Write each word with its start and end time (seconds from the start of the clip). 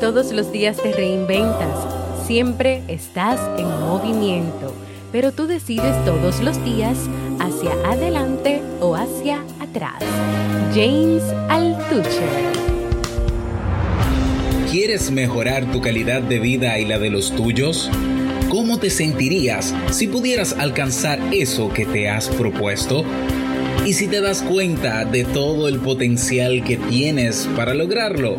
Todos 0.00 0.32
los 0.32 0.50
días 0.50 0.78
te 0.78 0.92
reinventas, 0.92 2.26
siempre 2.26 2.82
estás 2.88 3.38
en 3.58 3.66
movimiento, 3.66 4.74
pero 5.12 5.30
tú 5.30 5.46
decides 5.46 5.94
todos 6.06 6.40
los 6.40 6.64
días 6.64 6.96
hacia 7.38 7.72
adelante 7.84 8.62
o 8.80 8.96
hacia 8.96 9.44
atrás. 9.60 10.02
James 10.74 11.22
Altucher. 11.50 12.30
¿Quieres 14.70 15.10
mejorar 15.10 15.70
tu 15.70 15.82
calidad 15.82 16.22
de 16.22 16.38
vida 16.38 16.78
y 16.78 16.86
la 16.86 16.98
de 16.98 17.10
los 17.10 17.36
tuyos? 17.36 17.90
¿Cómo 18.48 18.78
te 18.78 18.88
sentirías 18.88 19.74
si 19.90 20.06
pudieras 20.06 20.54
alcanzar 20.58 21.20
eso 21.30 21.68
que 21.68 21.84
te 21.84 22.08
has 22.08 22.30
propuesto? 22.30 23.04
¿Y 23.84 23.92
si 23.92 24.08
te 24.08 24.22
das 24.22 24.42
cuenta 24.42 25.04
de 25.04 25.24
todo 25.24 25.68
el 25.68 25.78
potencial 25.78 26.64
que 26.64 26.78
tienes 26.78 27.46
para 27.54 27.74
lograrlo? 27.74 28.38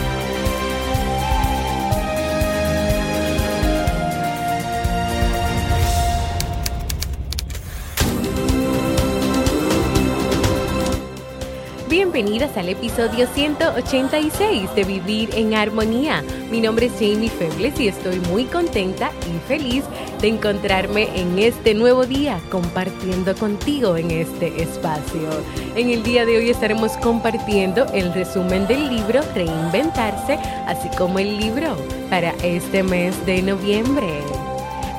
Bienvenidas 12.21 12.55
al 12.55 12.69
episodio 12.69 13.25
186 13.25 14.75
de 14.75 14.83
Vivir 14.83 15.31
en 15.33 15.55
Armonía. 15.55 16.23
Mi 16.51 16.61
nombre 16.61 16.85
es 16.85 16.91
Jamie 16.93 17.31
Febles 17.31 17.79
y 17.79 17.87
estoy 17.87 18.19
muy 18.19 18.43
contenta 18.43 19.09
y 19.25 19.39
feliz 19.47 19.83
de 20.21 20.27
encontrarme 20.27 21.09
en 21.19 21.39
este 21.39 21.73
nuevo 21.73 22.05
día 22.05 22.39
compartiendo 22.51 23.35
contigo 23.35 23.97
en 23.97 24.11
este 24.11 24.61
espacio. 24.61 25.29
En 25.75 25.89
el 25.89 26.03
día 26.03 26.23
de 26.27 26.37
hoy 26.37 26.51
estaremos 26.51 26.91
compartiendo 26.97 27.87
el 27.91 28.13
resumen 28.13 28.67
del 28.67 28.95
libro 28.95 29.21
Reinventarse, 29.33 30.37
así 30.67 30.89
como 30.95 31.17
el 31.17 31.39
libro 31.39 31.75
para 32.11 32.35
este 32.43 32.83
mes 32.83 33.25
de 33.25 33.41
noviembre. 33.41 34.19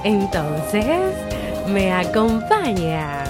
Entonces, 0.03 1.15
¿me 1.69 1.93
acompaña? 1.93 3.22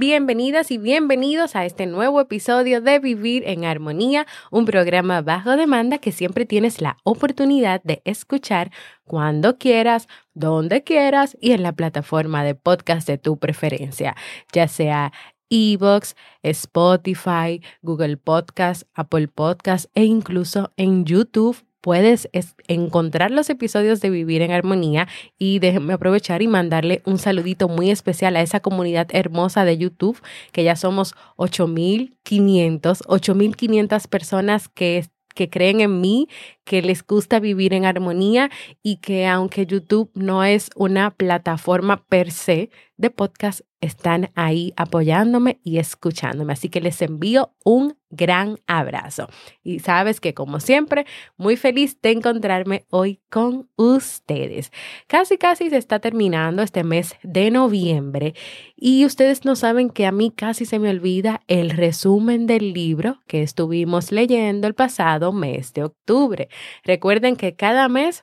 Bienvenidas 0.00 0.70
y 0.70 0.78
bienvenidos 0.78 1.54
a 1.54 1.66
este 1.66 1.84
nuevo 1.84 2.22
episodio 2.22 2.80
de 2.80 2.98
Vivir 3.00 3.42
en 3.46 3.66
Armonía, 3.66 4.26
un 4.50 4.64
programa 4.64 5.20
bajo 5.20 5.58
demanda 5.58 5.98
que 5.98 6.10
siempre 6.10 6.46
tienes 6.46 6.80
la 6.80 6.96
oportunidad 7.04 7.82
de 7.84 8.00
escuchar 8.06 8.70
cuando 9.04 9.58
quieras, 9.58 10.08
donde 10.32 10.84
quieras 10.84 11.36
y 11.38 11.52
en 11.52 11.62
la 11.62 11.72
plataforma 11.72 12.42
de 12.44 12.54
podcast 12.54 13.06
de 13.06 13.18
tu 13.18 13.38
preferencia, 13.38 14.16
ya 14.54 14.68
sea 14.68 15.12
Evox, 15.50 16.16
Spotify, 16.42 17.60
Google 17.82 18.16
Podcast, 18.16 18.84
Apple 18.94 19.28
Podcast 19.28 19.90
e 19.94 20.04
incluso 20.04 20.72
en 20.78 21.04
YouTube 21.04 21.58
puedes 21.80 22.28
encontrar 22.68 23.30
los 23.30 23.50
episodios 23.50 24.00
de 24.00 24.10
Vivir 24.10 24.42
en 24.42 24.52
Armonía 24.52 25.08
y 25.38 25.58
déjenme 25.58 25.94
aprovechar 25.94 26.42
y 26.42 26.48
mandarle 26.48 27.02
un 27.04 27.18
saludito 27.18 27.68
muy 27.68 27.90
especial 27.90 28.36
a 28.36 28.42
esa 28.42 28.60
comunidad 28.60 29.08
hermosa 29.10 29.64
de 29.64 29.78
YouTube, 29.78 30.20
que 30.52 30.64
ya 30.64 30.76
somos 30.76 31.14
8.500, 31.36 33.02
8.500 33.06 34.08
personas 34.08 34.68
que 34.68 35.04
que 35.34 35.48
creen 35.48 35.80
en 35.80 36.00
mí, 36.00 36.28
que 36.64 36.82
les 36.82 37.06
gusta 37.06 37.40
vivir 37.40 37.72
en 37.72 37.84
armonía 37.84 38.50
y 38.82 38.96
que 38.96 39.26
aunque 39.26 39.66
YouTube 39.66 40.10
no 40.14 40.44
es 40.44 40.70
una 40.76 41.10
plataforma 41.12 42.04
per 42.08 42.30
se 42.30 42.70
de 43.00 43.10
podcast, 43.10 43.62
están 43.80 44.30
ahí 44.34 44.74
apoyándome 44.76 45.58
y 45.64 45.78
escuchándome. 45.78 46.52
Así 46.52 46.68
que 46.68 46.82
les 46.82 47.00
envío 47.00 47.54
un 47.64 47.96
gran 48.10 48.58
abrazo. 48.66 49.28
Y 49.62 49.78
sabes 49.78 50.20
que 50.20 50.34
como 50.34 50.60
siempre, 50.60 51.06
muy 51.38 51.56
feliz 51.56 51.98
de 52.02 52.10
encontrarme 52.10 52.84
hoy 52.90 53.20
con 53.30 53.70
ustedes. 53.76 54.70
Casi, 55.06 55.38
casi 55.38 55.70
se 55.70 55.78
está 55.78 55.98
terminando 55.98 56.62
este 56.62 56.84
mes 56.84 57.14
de 57.22 57.50
noviembre 57.50 58.34
y 58.76 59.06
ustedes 59.06 59.46
no 59.46 59.56
saben 59.56 59.88
que 59.88 60.04
a 60.04 60.12
mí 60.12 60.30
casi 60.30 60.66
se 60.66 60.78
me 60.78 60.90
olvida 60.90 61.40
el 61.46 61.70
resumen 61.70 62.46
del 62.46 62.74
libro 62.74 63.20
que 63.26 63.42
estuvimos 63.42 64.12
leyendo 64.12 64.66
el 64.66 64.74
pasado 64.74 65.32
mes 65.32 65.72
de 65.72 65.84
octubre. 65.84 66.48
Recuerden 66.84 67.36
que 67.36 67.54
cada 67.56 67.88
mes 67.88 68.22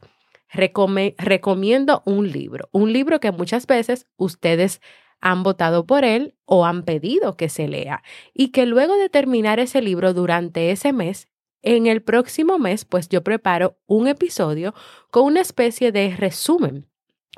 recomiendo 0.50 2.04
un 2.06 2.32
libro, 2.32 2.70
un 2.72 2.94
libro 2.94 3.20
que 3.20 3.32
muchas 3.32 3.68
veces 3.68 4.08
ustedes 4.18 4.82
han 5.20 5.44
votado 5.44 5.86
por 5.86 6.04
él 6.04 6.36
o 6.46 6.66
han 6.66 6.84
pedido 6.84 7.38
que 7.38 7.50
se 7.50 7.68
lea 7.68 8.04
y 8.34 8.50
que 8.50 8.66
luego 8.66 8.96
de 8.96 9.10
terminar 9.10 9.60
ese 9.60 9.82
libro 9.82 10.14
durante 10.14 10.72
ese 10.72 10.94
mes, 10.94 11.28
en 11.64 11.88
el 11.88 12.02
próximo 12.02 12.60
mes, 12.60 12.86
pues 12.86 13.10
yo 13.10 13.24
preparo 13.24 13.78
un 13.88 14.08
episodio 14.08 14.74
con 15.10 15.24
una 15.24 15.42
especie 15.42 15.92
de 15.92 16.16
resumen 16.16 16.88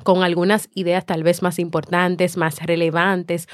con 0.04 0.22
algunas 0.22 0.68
ideas 0.74 1.04
tal 1.06 1.22
vez 1.22 1.42
más 1.42 1.58
importantes, 1.58 2.36
más 2.36 2.62
relevantes 2.62 3.48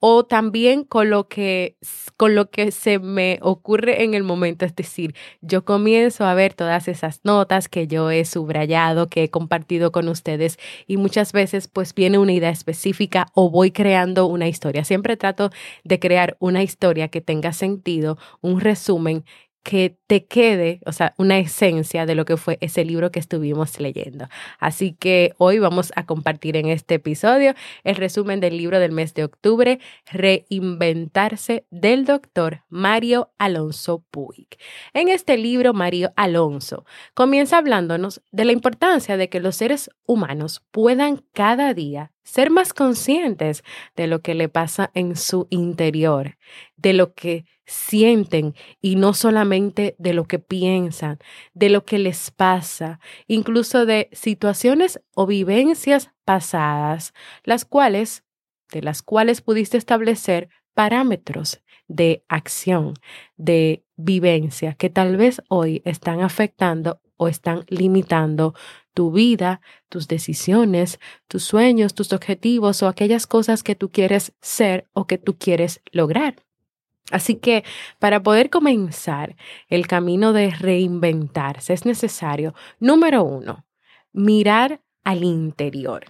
o 0.00 0.24
también 0.24 0.84
con 0.84 1.10
lo 1.10 1.28
que 1.28 1.76
con 2.16 2.34
lo 2.34 2.50
que 2.50 2.70
se 2.70 2.98
me 2.98 3.38
ocurre 3.42 4.02
en 4.04 4.14
el 4.14 4.22
momento, 4.22 4.64
es 4.64 4.74
decir, 4.74 5.14
yo 5.42 5.64
comienzo 5.64 6.24
a 6.24 6.34
ver 6.34 6.54
todas 6.54 6.88
esas 6.88 7.20
notas 7.24 7.68
que 7.68 7.86
yo 7.86 8.10
he 8.10 8.24
subrayado, 8.24 9.08
que 9.08 9.24
he 9.24 9.30
compartido 9.30 9.92
con 9.92 10.08
ustedes 10.08 10.58
y 10.86 10.96
muchas 10.96 11.32
veces 11.32 11.68
pues 11.68 11.94
viene 11.94 12.18
una 12.18 12.32
idea 12.32 12.50
específica 12.50 13.26
o 13.34 13.50
voy 13.50 13.70
creando 13.70 14.26
una 14.26 14.48
historia. 14.48 14.84
Siempre 14.84 15.16
trato 15.16 15.50
de 15.84 15.98
crear 15.98 16.36
una 16.40 16.62
historia 16.62 17.08
que 17.08 17.20
tenga 17.20 17.52
sentido, 17.52 18.18
un 18.40 18.60
resumen 18.60 19.24
que 19.66 19.98
te 20.06 20.26
quede, 20.26 20.78
o 20.86 20.92
sea, 20.92 21.12
una 21.18 21.40
esencia 21.40 22.06
de 22.06 22.14
lo 22.14 22.24
que 22.24 22.36
fue 22.36 22.56
ese 22.60 22.84
libro 22.84 23.10
que 23.10 23.18
estuvimos 23.18 23.80
leyendo. 23.80 24.28
Así 24.60 24.92
que 24.92 25.34
hoy 25.38 25.58
vamos 25.58 25.92
a 25.96 26.06
compartir 26.06 26.56
en 26.56 26.68
este 26.68 26.94
episodio 26.94 27.52
el 27.82 27.96
resumen 27.96 28.38
del 28.38 28.58
libro 28.58 28.78
del 28.78 28.92
mes 28.92 29.12
de 29.14 29.24
octubre, 29.24 29.80
Reinventarse 30.08 31.66
del 31.70 32.04
doctor 32.04 32.62
Mario 32.68 33.32
Alonso 33.38 34.04
Puig. 34.12 34.46
En 34.94 35.08
este 35.08 35.36
libro, 35.36 35.74
Mario 35.74 36.12
Alonso 36.14 36.84
comienza 37.14 37.58
hablándonos 37.58 38.22
de 38.30 38.44
la 38.44 38.52
importancia 38.52 39.16
de 39.16 39.28
que 39.28 39.40
los 39.40 39.56
seres 39.56 39.90
humanos 40.06 40.62
puedan 40.70 41.24
cada 41.32 41.74
día 41.74 42.12
ser 42.26 42.50
más 42.50 42.74
conscientes 42.74 43.62
de 43.94 44.08
lo 44.08 44.20
que 44.20 44.34
le 44.34 44.48
pasa 44.48 44.90
en 44.94 45.16
su 45.16 45.46
interior, 45.48 46.36
de 46.76 46.92
lo 46.92 47.14
que 47.14 47.46
sienten 47.64 48.54
y 48.80 48.96
no 48.96 49.14
solamente 49.14 49.94
de 49.98 50.12
lo 50.12 50.24
que 50.24 50.40
piensan, 50.40 51.18
de 51.54 51.70
lo 51.70 51.84
que 51.84 51.98
les 51.98 52.32
pasa, 52.32 52.98
incluso 53.28 53.86
de 53.86 54.08
situaciones 54.12 55.00
o 55.14 55.26
vivencias 55.26 56.10
pasadas, 56.24 57.14
las 57.44 57.64
cuales, 57.64 58.24
de 58.72 58.82
las 58.82 59.02
cuales 59.02 59.40
pudiste 59.40 59.78
establecer 59.78 60.48
parámetros 60.74 61.62
de 61.86 62.24
acción, 62.28 62.94
de 63.36 63.84
vivencia, 63.96 64.74
que 64.74 64.90
tal 64.90 65.16
vez 65.16 65.40
hoy 65.48 65.80
están 65.84 66.20
afectando 66.20 67.00
o 67.16 67.28
están 67.28 67.64
limitando 67.68 68.54
tu 68.94 69.12
vida, 69.12 69.60
tus 69.88 70.08
decisiones, 70.08 71.00
tus 71.28 71.44
sueños, 71.44 71.94
tus 71.94 72.12
objetivos 72.12 72.82
o 72.82 72.88
aquellas 72.88 73.26
cosas 73.26 73.62
que 73.62 73.74
tú 73.74 73.90
quieres 73.90 74.32
ser 74.40 74.86
o 74.92 75.06
que 75.06 75.18
tú 75.18 75.36
quieres 75.36 75.82
lograr. 75.92 76.36
Así 77.10 77.36
que 77.36 77.64
para 77.98 78.22
poder 78.22 78.50
comenzar 78.50 79.36
el 79.68 79.86
camino 79.86 80.32
de 80.32 80.50
reinventarse 80.50 81.72
es 81.72 81.84
necesario, 81.84 82.54
número 82.80 83.22
uno, 83.22 83.64
mirar 84.12 84.80
al 85.04 85.24
interior. 85.24 86.06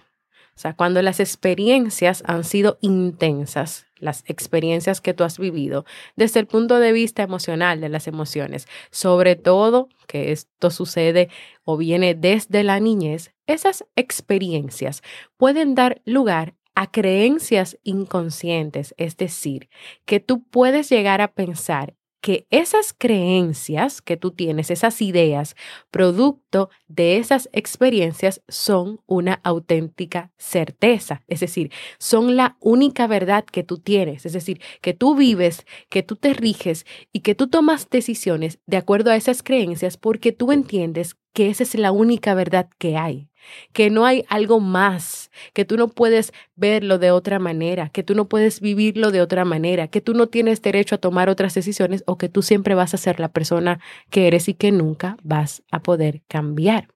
O 0.55 0.59
sea, 0.59 0.75
cuando 0.75 1.01
las 1.03 1.19
experiencias 1.19 2.23
han 2.25 2.43
sido 2.43 2.79
intensas, 2.81 3.86
las 3.99 4.23
experiencias 4.27 5.01
que 5.01 5.13
tú 5.13 5.23
has 5.23 5.39
vivido 5.39 5.85
desde 6.15 6.39
el 6.39 6.47
punto 6.47 6.79
de 6.79 6.91
vista 6.91 7.23
emocional 7.23 7.81
de 7.81 7.89
las 7.89 8.07
emociones, 8.07 8.67
sobre 8.91 9.35
todo 9.35 9.89
que 10.07 10.31
esto 10.31 10.69
sucede 10.69 11.29
o 11.63 11.77
viene 11.77 12.15
desde 12.15 12.63
la 12.63 12.79
niñez, 12.79 13.33
esas 13.45 13.85
experiencias 13.95 15.01
pueden 15.37 15.75
dar 15.75 16.01
lugar 16.05 16.55
a 16.75 16.91
creencias 16.91 17.79
inconscientes, 17.81 18.93
es 18.97 19.17
decir, 19.17 19.67
que 20.05 20.19
tú 20.19 20.43
puedes 20.43 20.89
llegar 20.89 21.21
a 21.21 21.33
pensar 21.33 21.96
que 22.21 22.47
esas 22.49 22.93
creencias 22.97 24.01
que 24.01 24.17
tú 24.17 24.31
tienes, 24.31 24.71
esas 24.71 25.01
ideas, 25.01 25.55
producto 25.91 26.69
de 26.87 27.17
esas 27.17 27.49
experiencias, 27.53 28.41
son 28.47 29.01
una 29.05 29.39
auténtica 29.43 30.31
certeza, 30.37 31.23
es 31.27 31.39
decir, 31.39 31.71
son 31.99 32.35
la 32.35 32.57
única 32.59 33.07
verdad 33.07 33.45
que 33.45 33.63
tú 33.63 33.77
tienes, 33.77 34.25
es 34.25 34.33
decir, 34.33 34.61
que 34.81 34.93
tú 34.93 35.15
vives, 35.15 35.65
que 35.89 36.03
tú 36.03 36.15
te 36.15 36.33
riges 36.33 36.85
y 37.11 37.19
que 37.21 37.35
tú 37.35 37.47
tomas 37.47 37.89
decisiones 37.89 38.59
de 38.65 38.77
acuerdo 38.77 39.11
a 39.11 39.15
esas 39.15 39.43
creencias 39.43 39.97
porque 39.97 40.31
tú 40.31 40.51
entiendes 40.51 41.15
que 41.33 41.49
esa 41.49 41.63
es 41.63 41.75
la 41.75 41.91
única 41.91 42.33
verdad 42.33 42.69
que 42.79 42.97
hay 42.97 43.29
que 43.73 43.89
no 43.89 44.05
hay 44.05 44.25
algo 44.29 44.59
más, 44.59 45.31
que 45.53 45.65
tú 45.65 45.77
no 45.77 45.87
puedes 45.87 46.33
verlo 46.55 46.97
de 46.97 47.11
otra 47.11 47.39
manera, 47.39 47.89
que 47.89 48.03
tú 48.03 48.15
no 48.15 48.27
puedes 48.27 48.61
vivirlo 48.61 49.11
de 49.11 49.21
otra 49.21 49.45
manera, 49.45 49.87
que 49.87 50.01
tú 50.01 50.13
no 50.13 50.27
tienes 50.27 50.61
derecho 50.61 50.95
a 50.95 50.99
tomar 50.99 51.29
otras 51.29 51.53
decisiones 51.53 52.03
o 52.07 52.17
que 52.17 52.29
tú 52.29 52.41
siempre 52.41 52.75
vas 52.75 52.93
a 52.93 52.97
ser 52.97 53.19
la 53.19 53.29
persona 53.29 53.79
que 54.09 54.27
eres 54.27 54.47
y 54.49 54.53
que 54.53 54.71
nunca 54.71 55.17
vas 55.23 55.63
a 55.71 55.81
poder 55.81 56.21
cambiar. 56.27 56.87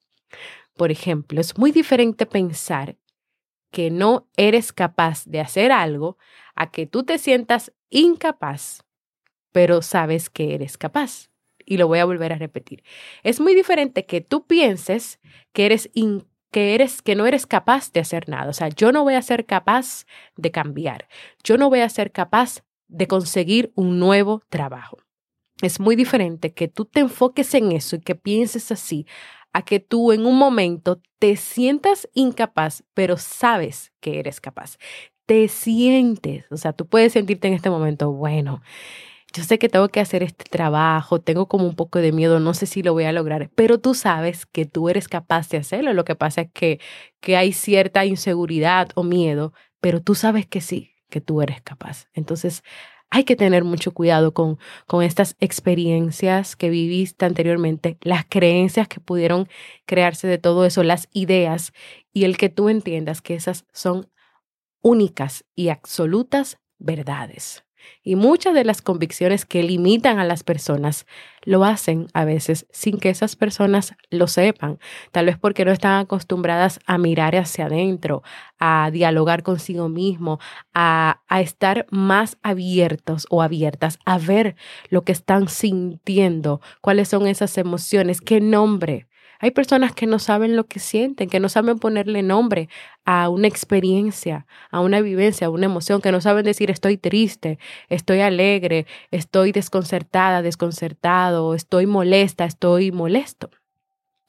Por 0.75 0.91
ejemplo, 0.91 1.41
es 1.41 1.57
muy 1.57 1.71
diferente 1.71 2.25
pensar 2.25 2.95
que 3.71 3.89
no 3.89 4.27
eres 4.35 4.73
capaz 4.73 5.25
de 5.25 5.39
hacer 5.39 5.71
algo 5.71 6.17
a 6.55 6.71
que 6.71 6.85
tú 6.85 7.03
te 7.03 7.17
sientas 7.17 7.71
incapaz, 7.89 8.83
pero 9.51 9.81
sabes 9.81 10.29
que 10.29 10.53
eres 10.53 10.77
capaz. 10.77 11.29
Y 11.65 11.77
lo 11.77 11.87
voy 11.87 11.99
a 11.99 12.05
volver 12.05 12.33
a 12.33 12.37
repetir. 12.37 12.83
Es 13.23 13.39
muy 13.39 13.55
diferente 13.55 14.05
que 14.05 14.19
tú 14.19 14.45
pienses 14.45 15.19
que 15.53 15.65
eres 15.65 15.89
incapaz 15.93 16.30
que 16.51 16.75
eres 16.75 17.01
que 17.01 17.15
no 17.15 17.25
eres 17.25 17.47
capaz 17.47 17.91
de 17.91 18.01
hacer 18.01 18.29
nada. 18.29 18.49
O 18.49 18.53
sea, 18.53 18.69
yo 18.69 18.91
no 18.91 19.03
voy 19.03 19.15
a 19.15 19.21
ser 19.21 19.45
capaz 19.45 20.05
de 20.35 20.51
cambiar. 20.51 21.07
Yo 21.43 21.57
no 21.57 21.69
voy 21.69 21.79
a 21.79 21.89
ser 21.89 22.11
capaz 22.11 22.63
de 22.87 23.07
conseguir 23.07 23.71
un 23.75 23.99
nuevo 23.99 24.41
trabajo. 24.49 24.97
Es 25.61 25.79
muy 25.79 25.95
diferente 25.95 26.53
que 26.53 26.67
tú 26.67 26.85
te 26.85 26.99
enfoques 26.99 27.53
en 27.53 27.71
eso 27.71 27.95
y 27.95 28.01
que 28.01 28.15
pienses 28.15 28.71
así 28.71 29.05
a 29.53 29.63
que 29.63 29.79
tú 29.79 30.11
en 30.11 30.25
un 30.25 30.37
momento 30.37 31.01
te 31.19 31.35
sientas 31.35 32.09
incapaz, 32.13 32.83
pero 32.93 33.17
sabes 33.17 33.93
que 33.99 34.19
eres 34.19 34.41
capaz. 34.41 34.77
Te 35.25 35.47
sientes, 35.47 36.45
o 36.51 36.57
sea, 36.57 36.73
tú 36.73 36.87
puedes 36.87 37.13
sentirte 37.13 37.47
en 37.47 37.53
este 37.53 37.69
momento, 37.69 38.11
bueno, 38.11 38.61
yo 39.33 39.43
sé 39.43 39.59
que 39.59 39.69
tengo 39.69 39.89
que 39.89 39.99
hacer 39.99 40.23
este 40.23 40.45
trabajo, 40.45 41.21
tengo 41.21 41.47
como 41.47 41.65
un 41.65 41.75
poco 41.75 41.99
de 41.99 42.11
miedo, 42.11 42.39
no 42.39 42.53
sé 42.53 42.65
si 42.65 42.83
lo 42.83 42.93
voy 42.93 43.05
a 43.05 43.11
lograr, 43.11 43.49
pero 43.55 43.79
tú 43.79 43.93
sabes 43.93 44.45
que 44.45 44.65
tú 44.65 44.89
eres 44.89 45.07
capaz 45.07 45.49
de 45.49 45.57
hacerlo. 45.57 45.93
Lo 45.93 46.03
que 46.05 46.15
pasa 46.15 46.41
es 46.41 46.51
que, 46.51 46.79
que 47.21 47.37
hay 47.37 47.53
cierta 47.53 48.05
inseguridad 48.05 48.89
o 48.95 49.03
miedo, 49.03 49.53
pero 49.79 50.01
tú 50.01 50.15
sabes 50.15 50.47
que 50.47 50.61
sí, 50.61 50.91
que 51.09 51.21
tú 51.21 51.41
eres 51.41 51.61
capaz. 51.61 52.07
Entonces, 52.13 52.63
hay 53.09 53.25
que 53.25 53.35
tener 53.35 53.63
mucho 53.63 53.93
cuidado 53.93 54.33
con, 54.33 54.57
con 54.87 55.03
estas 55.03 55.35
experiencias 55.39 56.55
que 56.55 56.69
viviste 56.69 57.25
anteriormente, 57.25 57.97
las 58.01 58.25
creencias 58.27 58.87
que 58.87 59.01
pudieron 59.01 59.47
crearse 59.85 60.27
de 60.27 60.37
todo 60.37 60.65
eso, 60.65 60.83
las 60.83 61.09
ideas 61.11 61.73
y 62.13 62.23
el 62.23 62.37
que 62.37 62.49
tú 62.49 62.69
entiendas 62.69 63.21
que 63.21 63.35
esas 63.35 63.65
son 63.73 64.09
únicas 64.81 65.45
y 65.55 65.69
absolutas 65.69 66.57
verdades. 66.79 67.63
Y 68.03 68.15
muchas 68.15 68.53
de 68.53 68.63
las 68.63 68.81
convicciones 68.81 69.45
que 69.45 69.63
limitan 69.63 70.19
a 70.19 70.25
las 70.25 70.43
personas 70.43 71.05
lo 71.43 71.63
hacen 71.63 72.07
a 72.13 72.25
veces 72.25 72.67
sin 72.71 72.99
que 72.99 73.09
esas 73.09 73.35
personas 73.35 73.95
lo 74.09 74.27
sepan, 74.27 74.79
tal 75.11 75.25
vez 75.25 75.37
porque 75.37 75.65
no 75.65 75.71
están 75.71 75.99
acostumbradas 75.99 76.79
a 76.85 76.97
mirar 76.97 77.35
hacia 77.35 77.65
adentro, 77.65 78.23
a 78.59 78.89
dialogar 78.91 79.43
consigo 79.43 79.89
mismo, 79.89 80.39
a, 80.73 81.21
a 81.27 81.41
estar 81.41 81.87
más 81.89 82.37
abiertos 82.43 83.27
o 83.29 83.41
abiertas 83.41 83.97
a 84.05 84.17
ver 84.17 84.55
lo 84.89 85.03
que 85.03 85.11
están 85.11 85.47
sintiendo, 85.47 86.61
cuáles 86.81 87.09
son 87.09 87.27
esas 87.27 87.57
emociones, 87.57 88.21
qué 88.21 88.39
nombre 88.39 89.07
hay 89.41 89.49
personas 89.49 89.93
que 89.93 90.05
no 90.05 90.19
saben 90.19 90.55
lo 90.55 90.67
que 90.67 90.79
sienten, 90.79 91.27
que 91.27 91.39
no 91.39 91.49
saben 91.49 91.79
ponerle 91.79 92.21
nombre 92.21 92.69
a 93.05 93.27
una 93.27 93.47
experiencia, 93.47 94.45
a 94.69 94.81
una 94.81 95.01
vivencia, 95.01 95.47
a 95.47 95.49
una 95.49 95.65
emoción, 95.65 95.99
que 95.99 96.11
no 96.11 96.21
saben 96.21 96.45
decir 96.45 96.69
estoy 96.69 96.97
triste, 96.97 97.57
estoy 97.89 98.19
alegre, 98.21 98.85
estoy 99.09 99.51
desconcertada, 99.51 100.43
desconcertado, 100.43 101.55
estoy 101.55 101.87
molesta, 101.87 102.45
estoy 102.45 102.91
molesto. 102.91 103.49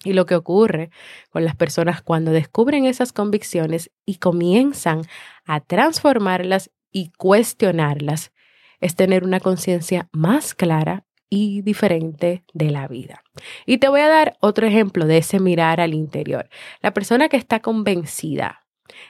Y 0.03 0.15
lo 0.15 0.25
que 0.25 0.35
ocurre 0.35 0.91
con 1.31 1.45
las 1.45 1.57
personas 1.57 2.01
cuando 2.01 2.33
descubren 2.33 2.87
esas 2.87 3.13
convicciones 3.13 3.91
y 4.07 4.17
comienzan 4.17 5.03
a 5.45 5.61
transformarlas 5.61 6.71
y 6.91 7.11
cuestionarlas 7.19 8.33
es 8.81 8.97
tener 8.97 9.25
una 9.25 9.41
conciencia 9.41 10.09
más 10.11 10.55
clara 10.55 11.05
y 11.35 11.63
diferente 11.63 12.45
de 12.53 12.71
la 12.71 12.87
vida. 12.87 13.25
Y 13.65 13.79
te 13.79 13.89
voy 13.89 14.01
a 14.01 14.09
dar 14.09 14.37
otro 14.41 14.67
ejemplo 14.67 15.07
de 15.07 15.17
ese 15.17 15.41
mirar 15.41 15.81
al 15.81 15.95
interior. 15.95 16.51
La 16.83 16.93
persona 16.93 17.31
que 17.31 17.39
está 17.39 17.61
convencida 17.61 18.67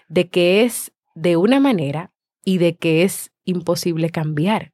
de 0.06 0.30
que 0.30 0.62
es 0.62 0.92
de 1.16 1.36
una 1.36 1.58
manera 1.58 2.12
y 2.44 2.58
de 2.58 2.76
que 2.76 3.02
es 3.02 3.32
imposible 3.44 4.10
cambiar. 4.10 4.72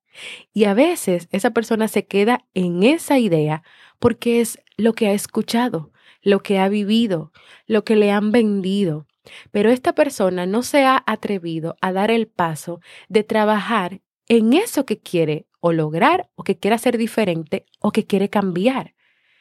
Y 0.52 0.64
a 0.64 0.74
veces 0.74 1.26
esa 1.30 1.52
persona 1.52 1.88
se 1.88 2.06
queda 2.06 2.44
en 2.52 2.82
esa 2.82 3.18
idea 3.18 3.62
porque 3.98 4.42
es 4.42 4.60
lo 4.76 4.92
que 4.92 5.06
ha 5.06 5.12
escuchado, 5.12 5.90
lo 6.20 6.42
que 6.42 6.58
ha 6.58 6.68
vivido, 6.68 7.32
lo 7.66 7.82
que 7.82 7.96
le 7.96 8.10
han 8.10 8.30
vendido. 8.30 9.06
Pero 9.52 9.70
esta 9.70 9.94
persona 9.94 10.44
no 10.44 10.62
se 10.62 10.84
ha 10.84 11.02
atrevido 11.06 11.76
a 11.80 11.92
dar 11.92 12.10
el 12.10 12.26
paso 12.26 12.80
de 13.08 13.24
trabajar 13.24 14.02
en 14.28 14.52
eso 14.52 14.84
que 14.84 14.98
quiere 14.98 15.47
o 15.60 15.72
lograr 15.72 16.30
o 16.34 16.44
que 16.44 16.58
quiere 16.58 16.74
hacer 16.74 16.98
diferente 16.98 17.66
o 17.80 17.90
que 17.90 18.06
quiere 18.06 18.28
cambiar. 18.28 18.94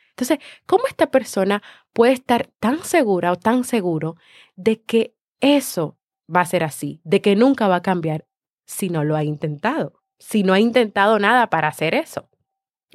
Entonces, 0.10 0.40
¿cómo 0.66 0.88
esta 0.88 1.12
persona 1.12 1.62
puede 1.94 2.14
estar 2.14 2.48
tan 2.60 2.84
segura 2.84 3.32
o 3.32 3.36
tan 3.36 3.64
seguro 3.64 4.16
de 4.56 4.82
que 4.82 5.14
eso 5.42 5.98
va 6.34 6.42
a 6.42 6.46
ser 6.46 6.64
así, 6.64 7.02
de 7.04 7.22
que 7.22 7.36
nunca 7.36 7.68
va 7.68 7.78
a 7.78 7.82
cambiar 7.82 8.26
si 8.66 8.90
no 8.90 9.04
lo 9.04 9.16
ha 9.16 9.24
intentado, 9.24 10.02
si 10.18 10.44
no 10.44 10.54
ha 10.54 10.60
intentado 10.60 11.20
nada 11.20 11.50
para 11.50 11.68
hacer 11.68 11.94
eso? 11.94 12.30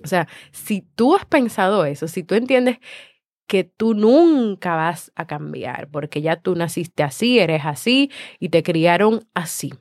O 0.02 0.07
sea, 0.07 0.26
si 0.50 0.83
tú 0.83 1.14
has 1.14 1.25
pensado 1.25 1.85
eso, 1.85 2.09
si 2.09 2.25
tú 2.25 2.35
entiendes 2.35 2.79
que 3.47 3.64
tú 3.64 3.95
nunca 3.95 4.75
vas 4.75 5.12
a 5.14 5.26
cambiar 5.26 5.88
porque 5.91 6.23
ya 6.23 6.37
tú 6.37 6.57
naciste 6.57 7.02
así, 7.02 7.38
eres 7.38 7.64
así 7.64 8.11
y 8.41 8.49
te 8.49 8.62
criaron 8.62 9.29
así. 9.35 9.73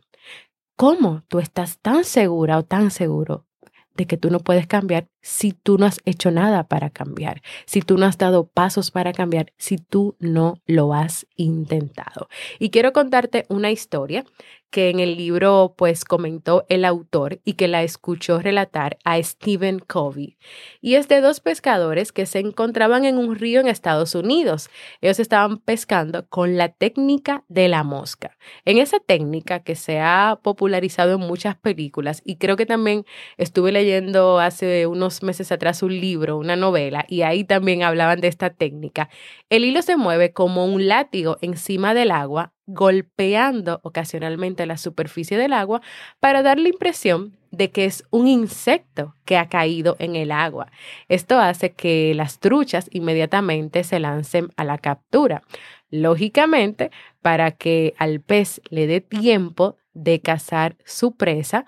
¿Cómo 0.81 1.21
tú 1.27 1.37
estás 1.37 1.77
tan 1.77 2.03
segura 2.03 2.57
o 2.57 2.63
tan 2.63 2.89
seguro 2.89 3.45
de 3.93 4.07
que 4.07 4.17
tú 4.17 4.31
no 4.31 4.39
puedes 4.39 4.65
cambiar 4.65 5.10
si 5.21 5.53
tú 5.53 5.77
no 5.77 5.85
has 5.85 5.99
hecho 6.05 6.31
nada 6.31 6.67
para 6.67 6.89
cambiar, 6.89 7.41
si 7.65 7.81
tú 7.81 7.97
no 7.97 8.05
has 8.05 8.17
dado 8.17 8.47
pasos 8.47 8.91
para 8.91 9.13
cambiar, 9.13 9.53
si 9.57 9.77
tú 9.77 10.15
no 10.19 10.55
lo 10.65 10.93
has 10.93 11.27
intentado. 11.35 12.27
Y 12.59 12.69
quiero 12.69 12.93
contarte 12.93 13.45
una 13.49 13.71
historia 13.71 14.25
que 14.71 14.89
en 14.89 14.99
el 14.99 15.17
libro 15.17 15.75
pues 15.77 16.05
comentó 16.05 16.65
el 16.69 16.85
autor 16.85 17.39
y 17.43 17.53
que 17.53 17.67
la 17.67 17.83
escuchó 17.83 18.39
relatar 18.39 18.97
a 19.03 19.21
Stephen 19.21 19.79
Covey. 19.79 20.37
Y 20.79 20.95
es 20.95 21.09
de 21.09 21.19
dos 21.19 21.41
pescadores 21.41 22.11
que 22.11 22.25
se 22.25 22.39
encontraban 22.39 23.03
en 23.03 23.17
un 23.17 23.35
río 23.35 23.59
en 23.59 23.67
Estados 23.67 24.15
Unidos. 24.15 24.69
Ellos 25.01 25.19
estaban 25.19 25.57
pescando 25.57 26.25
con 26.27 26.57
la 26.57 26.69
técnica 26.69 27.43
de 27.49 27.67
la 27.67 27.83
mosca. 27.83 28.37
En 28.63 28.77
esa 28.77 28.99
técnica 28.99 29.59
que 29.59 29.75
se 29.75 29.99
ha 29.99 30.39
popularizado 30.41 31.15
en 31.15 31.19
muchas 31.19 31.57
películas 31.57 32.21
y 32.23 32.37
creo 32.37 32.55
que 32.55 32.65
también 32.65 33.05
estuve 33.37 33.73
leyendo 33.73 34.39
hace 34.39 34.87
unos 34.87 35.10
meses 35.23 35.51
atrás 35.51 35.83
un 35.83 35.99
libro, 35.99 36.37
una 36.37 36.55
novela, 36.55 37.05
y 37.07 37.21
ahí 37.21 37.43
también 37.43 37.83
hablaban 37.83 38.21
de 38.21 38.27
esta 38.27 38.49
técnica. 38.49 39.09
El 39.49 39.65
hilo 39.65 39.81
se 39.81 39.97
mueve 39.97 40.31
como 40.31 40.65
un 40.65 40.87
látigo 40.87 41.37
encima 41.41 41.93
del 41.93 42.11
agua 42.11 42.53
golpeando 42.73 43.79
ocasionalmente 43.83 44.65
la 44.65 44.77
superficie 44.77 45.37
del 45.37 45.53
agua 45.53 45.81
para 46.19 46.41
dar 46.41 46.57
la 46.59 46.69
impresión 46.69 47.37
de 47.51 47.69
que 47.69 47.85
es 47.85 48.05
un 48.11 48.27
insecto 48.27 49.15
que 49.25 49.37
ha 49.37 49.49
caído 49.49 49.97
en 49.99 50.15
el 50.15 50.31
agua. 50.31 50.71
Esto 51.09 51.37
hace 51.37 51.73
que 51.73 52.13
las 52.15 52.39
truchas 52.39 52.87
inmediatamente 52.91 53.83
se 53.83 53.99
lancen 53.99 54.49
a 54.55 54.63
la 54.63 54.77
captura. 54.77 55.43
Lógicamente, 55.89 56.91
para 57.21 57.51
que 57.51 57.93
al 57.97 58.21
pez 58.21 58.61
le 58.69 58.87
dé 58.87 59.01
tiempo 59.01 59.75
de 59.93 60.21
cazar 60.21 60.77
su 60.85 61.17
presa, 61.17 61.65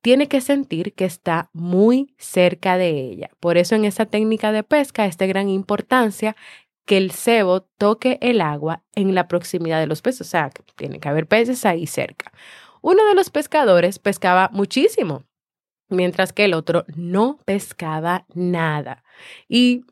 tiene 0.00 0.28
que 0.28 0.40
sentir 0.40 0.94
que 0.94 1.04
está 1.04 1.50
muy 1.52 2.14
cerca 2.18 2.78
de 2.78 2.90
ella. 2.90 3.30
Por 3.40 3.58
eso 3.58 3.74
en 3.74 3.84
esta 3.84 4.06
técnica 4.06 4.52
de 4.52 4.62
pesca 4.62 5.06
es 5.06 5.18
de 5.18 5.26
gran 5.26 5.48
importancia 5.48 6.36
que 6.84 6.96
el 6.96 7.10
cebo 7.10 7.62
toque 7.62 8.18
el 8.22 8.40
agua 8.40 8.82
en 8.94 9.14
la 9.14 9.28
proximidad 9.28 9.78
de 9.80 9.86
los 9.86 10.00
peces, 10.00 10.22
o 10.22 10.24
sea, 10.24 10.50
que 10.50 10.62
tiene 10.74 11.00
que 11.00 11.08
haber 11.08 11.26
peces 11.26 11.66
ahí 11.66 11.86
cerca. 11.86 12.32
Uno 12.80 13.04
de 13.06 13.14
los 13.14 13.30
pescadores 13.30 13.98
pescaba 13.98 14.48
muchísimo, 14.52 15.24
mientras 15.88 16.32
que 16.32 16.44
el 16.44 16.54
otro 16.54 16.84
no 16.94 17.38
pescaba 17.44 18.26
nada. 18.34 19.04
Y 19.48 19.84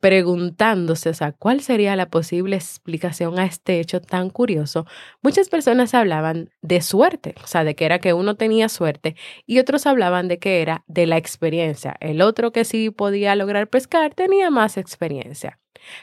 preguntándose, 0.00 1.10
o 1.10 1.14
sea, 1.14 1.32
cuál 1.32 1.60
sería 1.60 1.94
la 1.96 2.10
posible 2.10 2.56
explicación 2.56 3.38
a 3.38 3.44
este 3.44 3.80
hecho 3.80 4.00
tan 4.00 4.30
curioso, 4.30 4.86
muchas 5.22 5.48
personas 5.48 5.94
hablaban 5.94 6.50
de 6.62 6.80
suerte, 6.80 7.34
o 7.42 7.46
sea, 7.46 7.64
de 7.64 7.74
que 7.74 7.84
era 7.84 8.00
que 8.00 8.12
uno 8.12 8.36
tenía 8.36 8.68
suerte 8.68 9.16
y 9.46 9.58
otros 9.58 9.86
hablaban 9.86 10.28
de 10.28 10.38
que 10.38 10.62
era 10.62 10.84
de 10.86 11.06
la 11.06 11.16
experiencia. 11.16 11.96
El 12.00 12.22
otro 12.22 12.52
que 12.52 12.64
sí 12.64 12.90
podía 12.90 13.36
lograr 13.36 13.68
pescar 13.68 14.14
tenía 14.14 14.50
más 14.50 14.76
experiencia. 14.76 15.58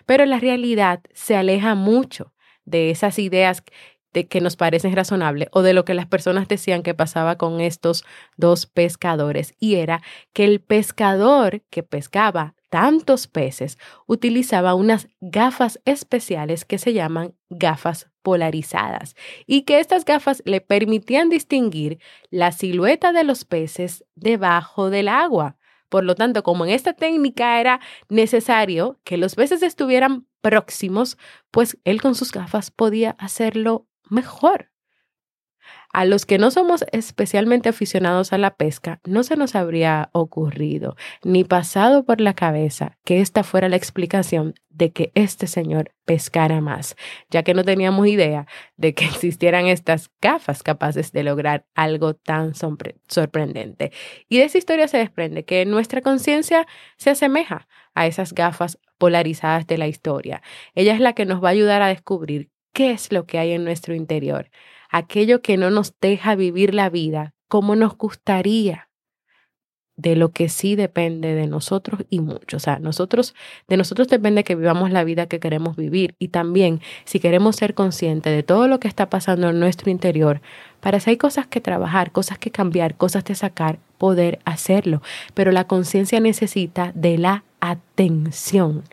Pero 0.05 0.25
la 0.25 0.39
realidad 0.39 1.01
se 1.13 1.35
aleja 1.35 1.75
mucho 1.75 2.33
de 2.65 2.91
esas 2.91 3.17
ideas 3.19 3.63
de 4.13 4.27
que 4.27 4.41
nos 4.41 4.55
parecen 4.55 4.95
razonables 4.95 5.49
o 5.51 5.61
de 5.61 5.73
lo 5.73 5.85
que 5.85 5.93
las 5.93 6.07
personas 6.07 6.47
decían 6.47 6.83
que 6.83 6.93
pasaba 6.93 7.37
con 7.37 7.61
estos 7.61 8.05
dos 8.37 8.65
pescadores 8.65 9.53
y 9.59 9.75
era 9.75 10.01
que 10.33 10.45
el 10.45 10.61
pescador 10.61 11.61
que 11.69 11.83
pescaba 11.83 12.55
tantos 12.69 13.27
peces 13.27 13.77
utilizaba 14.05 14.75
unas 14.75 15.07
gafas 15.19 15.79
especiales 15.85 16.65
que 16.65 16.77
se 16.77 16.93
llaman 16.93 17.35
gafas 17.49 18.09
polarizadas 18.21 19.15
y 19.47 19.63
que 19.63 19.79
estas 19.79 20.05
gafas 20.05 20.41
le 20.45 20.61
permitían 20.61 21.29
distinguir 21.29 21.99
la 22.29 22.51
silueta 22.51 23.11
de 23.11 23.23
los 23.23 23.43
peces 23.43 24.05
debajo 24.15 24.89
del 24.89 25.07
agua. 25.07 25.57
Por 25.89 26.03
lo 26.03 26.13
tanto, 26.13 26.43
como 26.43 26.65
en 26.65 26.71
esta 26.71 26.93
técnica 26.93 27.59
era 27.59 27.79
necesario 28.09 28.99
que 29.03 29.17
los 29.17 29.33
peces 29.33 29.63
estuvieran 29.63 30.27
próximos, 30.41 31.17
pues 31.49 31.79
él 31.83 32.01
con 32.01 32.13
sus 32.13 32.31
gafas 32.31 32.69
podía 32.69 33.11
hacerlo 33.17 33.87
mejor. 34.09 34.69
A 35.91 36.05
los 36.05 36.27
que 36.27 36.37
no 36.37 36.51
somos 36.51 36.85
especialmente 36.91 37.67
aficionados 37.67 38.31
a 38.31 38.37
la 38.37 38.55
pesca, 38.55 39.01
no 39.05 39.23
se 39.23 39.35
nos 39.35 39.55
habría 39.55 40.09
ocurrido 40.13 40.95
ni 41.23 41.43
pasado 41.43 42.05
por 42.05 42.21
la 42.21 42.35
cabeza 42.35 42.99
que 43.03 43.21
esta 43.21 43.43
fuera 43.43 43.69
la 43.69 43.75
explicación 43.75 44.53
de 44.69 44.91
que 44.91 45.11
este 45.15 45.47
señor 45.47 45.91
pescara 46.05 46.61
más, 46.61 46.95
ya 47.31 47.41
que 47.41 47.55
no 47.55 47.63
teníamos 47.63 48.05
idea 48.05 48.45
de 48.77 48.93
que 48.93 49.05
existieran 49.05 49.65
estas 49.65 50.11
gafas 50.21 50.61
capaces 50.61 51.11
de 51.11 51.23
lograr 51.23 51.65
algo 51.73 52.13
tan 52.13 52.53
sorprendente. 52.53 53.91
Y 54.27 54.37
de 54.37 54.43
esa 54.43 54.59
historia 54.59 54.87
se 54.87 54.97
desprende 54.97 55.43
que 55.43 55.65
nuestra 55.65 56.01
conciencia 56.01 56.67
se 56.97 57.09
asemeja 57.09 57.67
a 57.95 58.05
esas 58.05 58.33
gafas 58.33 58.77
polarizadas 58.99 59.65
de 59.65 59.79
la 59.79 59.87
historia. 59.87 60.43
Ella 60.75 60.93
es 60.93 60.99
la 60.99 61.13
que 61.13 61.25
nos 61.25 61.43
va 61.43 61.47
a 61.47 61.51
ayudar 61.51 61.81
a 61.81 61.87
descubrir 61.87 62.51
qué 62.73 62.91
es 62.91 63.11
lo 63.11 63.25
que 63.25 63.39
hay 63.39 63.51
en 63.51 63.63
nuestro 63.63 63.93
interior 63.93 64.49
aquello 64.89 65.41
que 65.41 65.57
no 65.57 65.69
nos 65.69 65.93
deja 66.01 66.35
vivir 66.35 66.73
la 66.73 66.89
vida 66.89 67.33
como 67.47 67.75
nos 67.75 67.97
gustaría, 67.97 68.89
de 69.95 70.15
lo 70.15 70.31
que 70.31 70.47
sí 70.47 70.77
depende 70.77 71.33
de 71.33 71.45
nosotros 71.45 72.05
y 72.09 72.21
mucho. 72.21 72.55
O 72.55 72.59
sea, 72.59 72.79
nosotros, 72.79 73.35
de 73.67 73.75
nosotros 73.75 74.07
depende 74.07 74.45
que 74.45 74.55
vivamos 74.55 74.91
la 74.91 75.03
vida 75.03 75.25
que 75.25 75.41
queremos 75.41 75.75
vivir 75.75 76.15
y 76.19 76.29
también 76.29 76.79
si 77.03 77.19
queremos 77.19 77.57
ser 77.57 77.73
conscientes 77.73 78.33
de 78.33 78.43
todo 78.43 78.69
lo 78.69 78.79
que 78.79 78.87
está 78.87 79.09
pasando 79.09 79.49
en 79.49 79.59
nuestro 79.59 79.91
interior, 79.91 80.41
para 80.79 81.01
si 81.01 81.09
hay 81.09 81.17
cosas 81.17 81.47
que 81.47 81.59
trabajar, 81.59 82.13
cosas 82.13 82.37
que 82.37 82.49
cambiar, 82.49 82.95
cosas 82.95 83.25
que 83.25 83.35
sacar, 83.35 83.79
poder 83.97 84.39
hacerlo. 84.45 85.01
Pero 85.33 85.51
la 85.51 85.65
conciencia 85.65 86.21
necesita 86.21 86.93
de 86.95 87.17
la 87.17 87.43
atención. 87.59 88.83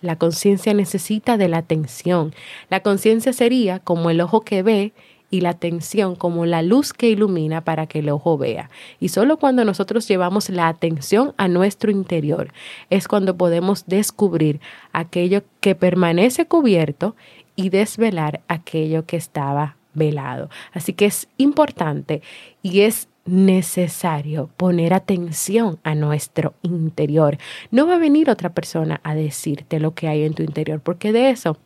La 0.00 0.16
conciencia 0.16 0.74
necesita 0.74 1.36
de 1.36 1.48
la 1.48 1.58
atención. 1.58 2.34
La 2.70 2.80
conciencia 2.80 3.32
sería 3.32 3.78
como 3.78 4.10
el 4.10 4.20
ojo 4.20 4.42
que 4.42 4.62
ve 4.62 4.92
y 5.30 5.40
la 5.40 5.50
atención 5.50 6.14
como 6.14 6.46
la 6.46 6.62
luz 6.62 6.92
que 6.92 7.08
ilumina 7.08 7.64
para 7.64 7.86
que 7.86 7.98
el 7.98 8.10
ojo 8.10 8.38
vea. 8.38 8.70
Y 9.00 9.08
solo 9.08 9.38
cuando 9.38 9.64
nosotros 9.64 10.06
llevamos 10.06 10.48
la 10.50 10.68
atención 10.68 11.34
a 11.36 11.48
nuestro 11.48 11.90
interior 11.90 12.52
es 12.90 13.08
cuando 13.08 13.36
podemos 13.36 13.86
descubrir 13.86 14.60
aquello 14.92 15.42
que 15.60 15.74
permanece 15.74 16.46
cubierto 16.46 17.16
y 17.56 17.70
desvelar 17.70 18.42
aquello 18.48 19.04
que 19.04 19.16
estaba 19.16 19.76
velado. 19.94 20.50
Así 20.72 20.92
que 20.92 21.06
es 21.06 21.28
importante 21.38 22.22
y 22.62 22.82
es 22.82 23.08
necesario 23.26 24.50
poner 24.56 24.94
atención 24.94 25.78
a 25.82 25.94
nuestro 25.94 26.54
interior. 26.62 27.38
No 27.70 27.86
va 27.86 27.96
a 27.96 27.98
venir 27.98 28.30
otra 28.30 28.54
persona 28.54 29.00
a 29.04 29.14
decirte 29.14 29.80
lo 29.80 29.94
que 29.94 30.08
hay 30.08 30.24
en 30.24 30.34
tu 30.34 30.42
interior, 30.42 30.80
porque 30.80 31.12
de 31.12 31.30
eso 31.30 31.58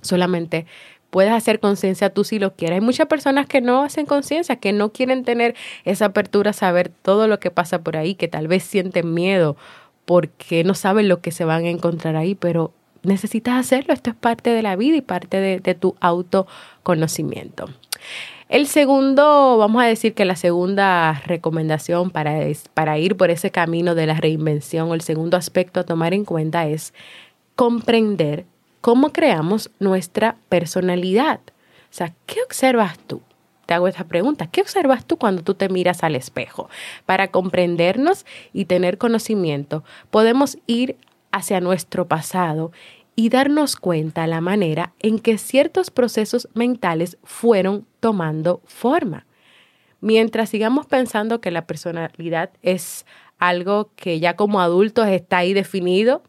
solamente 0.00 0.66
puedes 1.10 1.32
hacer 1.32 1.60
conciencia 1.60 2.10
tú 2.10 2.24
si 2.24 2.38
lo 2.38 2.54
quieres. 2.54 2.76
Hay 2.76 2.84
muchas 2.84 3.06
personas 3.06 3.46
que 3.46 3.60
no 3.60 3.82
hacen 3.82 4.06
conciencia, 4.06 4.56
que 4.56 4.72
no 4.72 4.92
quieren 4.92 5.24
tener 5.24 5.54
esa 5.84 6.06
apertura 6.06 6.54
saber 6.54 6.88
todo 6.88 7.28
lo 7.28 7.38
que 7.38 7.50
pasa 7.50 7.82
por 7.82 7.98
ahí, 7.98 8.14
que 8.14 8.28
tal 8.28 8.48
vez 8.48 8.62
sienten 8.62 9.12
miedo 9.12 9.56
porque 10.06 10.64
no 10.64 10.74
saben 10.74 11.08
lo 11.08 11.20
que 11.20 11.30
se 11.30 11.44
van 11.44 11.66
a 11.66 11.68
encontrar 11.68 12.16
ahí, 12.16 12.34
pero 12.34 12.72
necesitas 13.02 13.60
hacerlo. 13.60 13.92
Esto 13.92 14.10
es 14.10 14.16
parte 14.16 14.50
de 14.50 14.62
la 14.62 14.74
vida 14.74 14.96
y 14.96 15.02
parte 15.02 15.60
de 15.60 15.74
tu 15.74 15.96
autoconocimiento. 16.00 17.68
El 18.52 18.66
segundo, 18.66 19.56
vamos 19.56 19.82
a 19.82 19.86
decir 19.86 20.12
que 20.12 20.26
la 20.26 20.36
segunda 20.36 21.22
recomendación 21.24 22.10
para, 22.10 22.38
para 22.74 22.98
ir 22.98 23.16
por 23.16 23.30
ese 23.30 23.50
camino 23.50 23.94
de 23.94 24.04
la 24.04 24.12
reinvención 24.12 24.90
o 24.90 24.94
el 24.94 25.00
segundo 25.00 25.38
aspecto 25.38 25.80
a 25.80 25.84
tomar 25.84 26.12
en 26.12 26.26
cuenta 26.26 26.66
es 26.66 26.92
comprender 27.56 28.44
cómo 28.82 29.10
creamos 29.10 29.70
nuestra 29.78 30.36
personalidad. 30.50 31.40
O 31.46 31.94
sea, 31.94 32.12
¿qué 32.26 32.42
observas 32.44 32.98
tú? 32.98 33.22
Te 33.64 33.72
hago 33.72 33.88
esta 33.88 34.04
pregunta. 34.04 34.48
¿Qué 34.48 34.60
observas 34.60 35.06
tú 35.06 35.16
cuando 35.16 35.42
tú 35.42 35.54
te 35.54 35.70
miras 35.70 36.04
al 36.04 36.14
espejo? 36.14 36.68
Para 37.06 37.28
comprendernos 37.28 38.26
y 38.52 38.66
tener 38.66 38.98
conocimiento, 38.98 39.82
podemos 40.10 40.58
ir 40.66 40.98
hacia 41.30 41.62
nuestro 41.62 42.06
pasado 42.06 42.70
y 43.14 43.28
darnos 43.28 43.76
cuenta 43.76 44.26
la 44.26 44.40
manera 44.40 44.94
en 44.98 45.18
que 45.18 45.38
ciertos 45.38 45.90
procesos 45.90 46.48
mentales 46.54 47.18
fueron 47.22 47.86
tomando 48.00 48.62
forma. 48.64 49.26
Mientras 50.00 50.50
sigamos 50.50 50.86
pensando 50.86 51.40
que 51.40 51.50
la 51.50 51.66
personalidad 51.66 52.50
es 52.62 53.06
algo 53.38 53.92
que 53.96 54.18
ya 54.18 54.34
como 54.34 54.60
adultos 54.60 55.06
está 55.08 55.38
ahí 55.38 55.52
definido, 55.52 56.22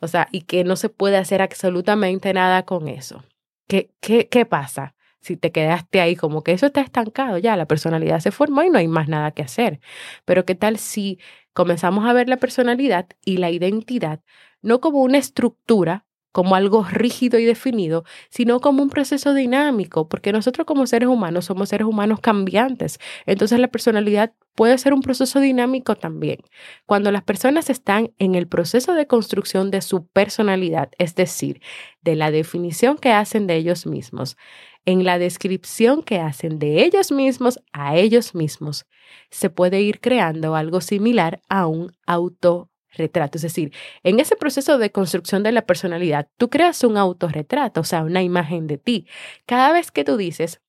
o 0.00 0.08
sea, 0.08 0.28
y 0.32 0.42
que 0.42 0.64
no 0.64 0.76
se 0.76 0.88
puede 0.88 1.16
hacer 1.16 1.42
absolutamente 1.42 2.32
nada 2.32 2.64
con 2.64 2.88
eso. 2.88 3.24
¿Qué, 3.68 3.90
qué, 4.00 4.28
qué 4.28 4.46
pasa? 4.46 4.94
Si 5.20 5.36
te 5.36 5.50
quedaste 5.50 6.00
ahí 6.00 6.14
como 6.14 6.42
que 6.42 6.52
eso 6.52 6.66
está 6.66 6.80
estancado, 6.80 7.38
ya 7.38 7.56
la 7.56 7.66
personalidad 7.66 8.20
se 8.20 8.30
formó 8.30 8.62
y 8.62 8.70
no 8.70 8.78
hay 8.78 8.86
más 8.88 9.08
nada 9.08 9.32
que 9.32 9.42
hacer. 9.42 9.80
Pero 10.24 10.44
¿qué 10.44 10.54
tal 10.54 10.78
si 10.78 11.18
comenzamos 11.52 12.08
a 12.08 12.12
ver 12.12 12.28
la 12.28 12.36
personalidad 12.36 13.06
y 13.24 13.38
la 13.38 13.50
identidad 13.50 14.20
no 14.62 14.80
como 14.80 15.02
una 15.02 15.18
estructura 15.18 16.05
como 16.36 16.54
algo 16.54 16.84
rígido 16.84 17.38
y 17.38 17.46
definido, 17.46 18.04
sino 18.28 18.60
como 18.60 18.82
un 18.82 18.90
proceso 18.90 19.32
dinámico, 19.32 20.06
porque 20.06 20.32
nosotros 20.32 20.66
como 20.66 20.86
seres 20.86 21.08
humanos 21.08 21.46
somos 21.46 21.70
seres 21.70 21.86
humanos 21.86 22.20
cambiantes. 22.20 22.98
Entonces 23.24 23.58
la 23.58 23.68
personalidad 23.68 24.34
puede 24.54 24.76
ser 24.76 24.92
un 24.92 25.00
proceso 25.00 25.40
dinámico 25.40 25.94
también. 25.94 26.40
Cuando 26.84 27.10
las 27.10 27.22
personas 27.22 27.70
están 27.70 28.12
en 28.18 28.34
el 28.34 28.48
proceso 28.48 28.92
de 28.92 29.06
construcción 29.06 29.70
de 29.70 29.80
su 29.80 30.08
personalidad, 30.08 30.90
es 30.98 31.14
decir, 31.14 31.62
de 32.02 32.16
la 32.16 32.30
definición 32.30 32.98
que 32.98 33.12
hacen 33.12 33.46
de 33.46 33.56
ellos 33.56 33.86
mismos, 33.86 34.36
en 34.84 35.06
la 35.06 35.18
descripción 35.18 36.02
que 36.02 36.20
hacen 36.20 36.58
de 36.58 36.84
ellos 36.84 37.12
mismos 37.12 37.60
a 37.72 37.96
ellos 37.96 38.34
mismos, 38.34 38.84
se 39.30 39.48
puede 39.48 39.80
ir 39.80 40.00
creando 40.00 40.54
algo 40.54 40.82
similar 40.82 41.40
a 41.48 41.66
un 41.66 41.92
auto 42.06 42.68
retrato. 42.96 43.38
Es 43.38 43.42
decir, 43.42 43.72
en 44.02 44.20
ese 44.20 44.36
proceso 44.36 44.78
de 44.78 44.90
construcción 44.90 45.42
de 45.42 45.52
la 45.52 45.62
personalidad, 45.66 46.28
tú 46.36 46.50
creas 46.50 46.82
un 46.84 46.96
autorretrato, 46.96 47.80
o 47.80 47.84
sea, 47.84 48.02
una 48.02 48.22
imagen 48.22 48.66
de 48.66 48.78
ti. 48.78 49.06
Cada 49.46 49.72
vez 49.72 49.90
que 49.90 50.04
tú 50.04 50.16
dices, 50.16 50.60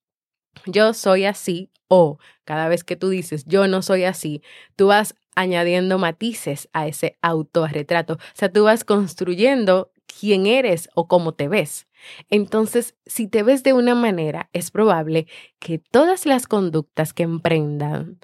yo 0.65 0.93
soy 0.93 1.25
así, 1.25 1.71
o 1.87 2.19
cada 2.43 2.67
vez 2.67 2.83
que 2.83 2.95
tú 2.95 3.09
dices, 3.09 3.45
yo 3.45 3.67
no 3.67 3.81
soy 3.81 4.03
así, 4.03 4.41
tú 4.75 4.87
vas 4.87 5.15
añadiendo 5.35 5.99
matices 5.99 6.67
a 6.73 6.87
ese 6.87 7.17
autorretrato. 7.21 8.13
O 8.13 8.19
sea, 8.33 8.51
tú 8.51 8.63
vas 8.63 8.83
construyendo 8.83 9.91
quién 10.19 10.47
eres 10.47 10.89
o 10.95 11.07
cómo 11.07 11.33
te 11.33 11.47
ves. 11.47 11.87
Entonces, 12.29 12.95
si 13.05 13.27
te 13.27 13.43
ves 13.43 13.63
de 13.63 13.73
una 13.73 13.95
manera, 13.95 14.49
es 14.53 14.71
probable 14.71 15.27
que 15.59 15.77
todas 15.77 16.25
las 16.25 16.47
conductas 16.47 17.13
que 17.13 17.23
emprendan 17.23 18.19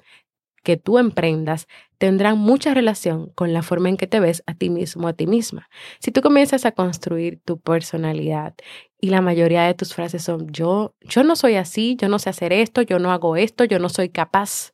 que 0.64 0.76
tú 0.76 0.98
emprendas 0.98 1.68
tendrán 1.98 2.38
mucha 2.38 2.74
relación 2.74 3.30
con 3.36 3.52
la 3.52 3.62
forma 3.62 3.88
en 3.90 3.96
que 3.96 4.08
te 4.08 4.18
ves 4.18 4.42
a 4.46 4.54
ti 4.54 4.70
mismo, 4.70 5.06
a 5.06 5.12
ti 5.12 5.28
misma. 5.28 5.68
Si 6.00 6.10
tú 6.10 6.22
comienzas 6.22 6.64
a 6.64 6.72
construir 6.72 7.40
tu 7.44 7.60
personalidad 7.60 8.54
y 9.00 9.10
la 9.10 9.20
mayoría 9.20 9.62
de 9.62 9.74
tus 9.74 9.94
frases 9.94 10.24
son 10.24 10.48
yo, 10.50 10.96
yo 11.02 11.22
no 11.22 11.36
soy 11.36 11.54
así, 11.54 11.96
yo 11.96 12.08
no 12.08 12.18
sé 12.18 12.30
hacer 12.30 12.52
esto, 12.52 12.82
yo 12.82 12.98
no 12.98 13.12
hago 13.12 13.36
esto, 13.36 13.64
yo 13.64 13.78
no 13.78 13.88
soy 13.88 14.08
capaz. 14.08 14.72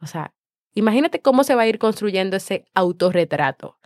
O 0.00 0.06
sea, 0.06 0.34
imagínate 0.74 1.20
cómo 1.20 1.44
se 1.44 1.54
va 1.54 1.62
a 1.62 1.68
ir 1.68 1.78
construyendo 1.78 2.36
ese 2.36 2.64
autorretrato. 2.74 3.78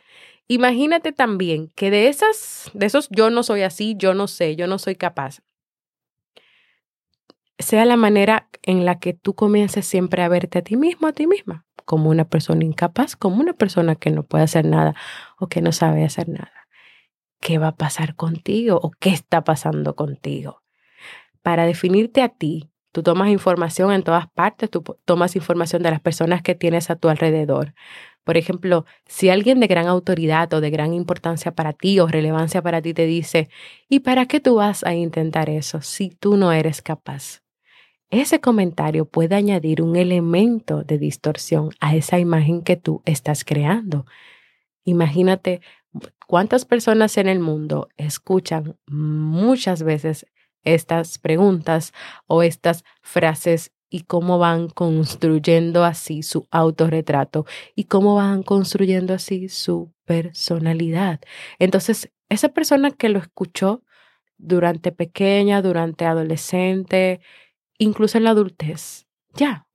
Imagínate 0.49 1.12
también 1.12 1.69
que 1.76 1.90
de 1.90 2.09
esas 2.09 2.71
de 2.73 2.87
esos 2.87 3.09
yo 3.11 3.31
no 3.31 3.43
soy 3.43 3.62
así, 3.62 3.95
yo 3.99 4.14
no 4.14 4.29
sé, 4.29 4.57
yo 4.57 4.67
no 4.67 4.79
soy 4.79 4.95
capaz 4.95 5.40
sea 7.62 7.85
la 7.85 7.97
manera 7.97 8.49
en 8.62 8.85
la 8.85 8.99
que 8.99 9.14
tú 9.14 9.35
comiences 9.35 9.87
siempre 9.87 10.23
a 10.23 10.29
verte 10.29 10.59
a 10.59 10.62
ti 10.62 10.76
mismo, 10.76 11.09
a 11.09 11.12
ti 11.12 11.26
misma, 11.26 11.67
como 11.85 12.11
una 12.11 12.25
persona 12.25 12.64
incapaz, 12.64 13.17
como 13.17 13.40
una 13.40 13.52
persona 13.52 13.95
que 13.95 14.11
no 14.11 14.23
puede 14.23 14.45
hacer 14.45 14.64
nada 14.64 14.95
o 15.38 15.49
que 15.49 15.61
no 15.61 15.73
sabe 15.73 16.05
hacer 16.05 16.29
nada. 16.29 16.52
¿Qué 17.40 17.59
va 17.59 17.69
a 17.69 17.76
pasar 17.76 18.17
contigo 18.17 18.79
o 18.83 18.90
qué 18.90 19.11
está 19.11 19.45
pasando 19.45 19.97
contigo? 19.97 20.62
Para 21.43 21.64
definirte 21.64 22.23
a 22.23 22.29
ti, 22.29 22.71
tú 22.93 23.02
tomas 23.02 23.31
información 23.31 23.93
en 23.93 24.02
todas 24.02 24.29
partes, 24.29 24.71
tú 24.71 24.85
tomas 25.05 25.37
información 25.37 25.83
de 25.83 25.90
las 25.90 26.00
personas 26.00 26.43
que 26.43 26.55
tienes 26.55 26.90
a 26.90 26.97
tu 26.97 27.09
alrededor. 27.09 27.75
Por 28.25 28.37
ejemplo, 28.37 28.85
si 29.07 29.31
alguien 29.31 29.59
de 29.61 29.67
gran 29.67 29.87
autoridad 29.87 30.52
o 30.52 30.61
de 30.61 30.71
gran 30.71 30.93
importancia 30.93 31.52
para 31.52 31.73
ti 31.73 31.99
o 31.99 32.07
relevancia 32.07 32.62
para 32.62 32.83
ti 32.83 32.93
te 32.93 33.07
dice, 33.07 33.49
¿y 33.88 34.00
para 34.00 34.26
qué 34.26 34.40
tú 34.40 34.57
vas 34.57 34.85
a 34.85 34.95
intentar 34.95 35.49
eso 35.49 35.81
si 35.81 36.11
tú 36.11 36.37
no 36.37 36.52
eres 36.52 36.83
capaz? 36.83 37.43
Ese 38.11 38.40
comentario 38.40 39.05
puede 39.05 39.37
añadir 39.37 39.83
un 39.83 39.97
elemento 39.97 40.83
de 40.83 40.99
distorsión 40.99 41.71
a 41.81 41.95
esa 41.95 42.19
imagen 42.19 42.62
que 42.62 42.76
tú 42.76 43.02
estás 43.05 43.45
creando. 43.45 44.05
Imagínate 44.85 45.61
cuántas 46.26 46.64
personas 46.64 47.17
en 47.19 47.29
el 47.29 47.38
mundo 47.40 47.88
escuchan 47.97 48.76
muchas 48.87 49.83
veces 49.83 50.26
estas 50.62 51.19
preguntas 51.19 51.93
o 52.26 52.43
estas 52.43 52.85
frases 53.02 53.73
y 53.88 54.02
cómo 54.02 54.38
van 54.38 54.69
construyendo 54.69 55.85
así 55.85 56.23
su 56.23 56.47
autorretrato 56.50 57.45
y 57.75 57.85
cómo 57.85 58.14
van 58.14 58.43
construyendo 58.43 59.14
así 59.14 59.49
su 59.49 59.93
personalidad. 60.05 61.21
Entonces, 61.59 62.11
esa 62.29 62.50
persona 62.50 62.93
que 62.93 63.09
lo 63.09 63.19
escuchó 63.19 63.83
durante 64.38 64.93
pequeña, 64.93 65.61
durante 65.61 66.07
adolescente, 66.07 67.21
incluso 67.81 68.19
en 68.19 68.25
la 68.25 68.31
adultez. 68.31 69.09
Ya. 69.35 69.67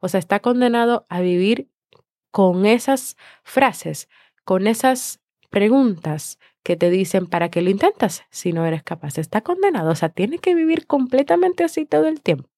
O 0.00 0.08
sea, 0.08 0.20
está 0.20 0.38
condenado 0.40 1.06
a 1.08 1.20
vivir 1.20 1.68
con 2.30 2.66
esas 2.66 3.16
frases, 3.42 4.08
con 4.44 4.66
esas 4.66 5.20
preguntas 5.50 6.38
que 6.62 6.76
te 6.76 6.90
dicen 6.90 7.26
para 7.26 7.48
qué 7.48 7.62
lo 7.62 7.70
intentas 7.70 8.24
si 8.30 8.52
no 8.52 8.66
eres 8.66 8.82
capaz. 8.82 9.18
Está 9.18 9.40
condenado. 9.40 9.90
O 9.90 9.94
sea, 9.94 10.10
tiene 10.10 10.38
que 10.38 10.54
vivir 10.54 10.86
completamente 10.86 11.64
así 11.64 11.86
todo 11.86 12.06
el 12.06 12.20
tiempo. 12.20 12.48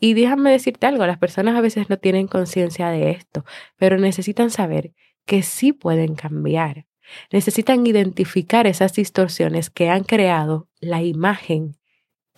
Y 0.00 0.14
déjame 0.14 0.50
decirte 0.50 0.86
algo, 0.86 1.06
las 1.06 1.18
personas 1.18 1.54
a 1.56 1.60
veces 1.60 1.90
no 1.90 1.98
tienen 1.98 2.26
conciencia 2.26 2.88
de 2.88 3.10
esto, 3.10 3.44
pero 3.76 3.98
necesitan 3.98 4.50
saber 4.50 4.94
que 5.26 5.42
sí 5.42 5.72
pueden 5.72 6.14
cambiar. 6.14 6.86
Necesitan 7.30 7.86
identificar 7.86 8.66
esas 8.66 8.94
distorsiones 8.94 9.70
que 9.70 9.90
han 9.90 10.04
creado 10.04 10.68
la 10.80 11.02
imagen 11.02 11.76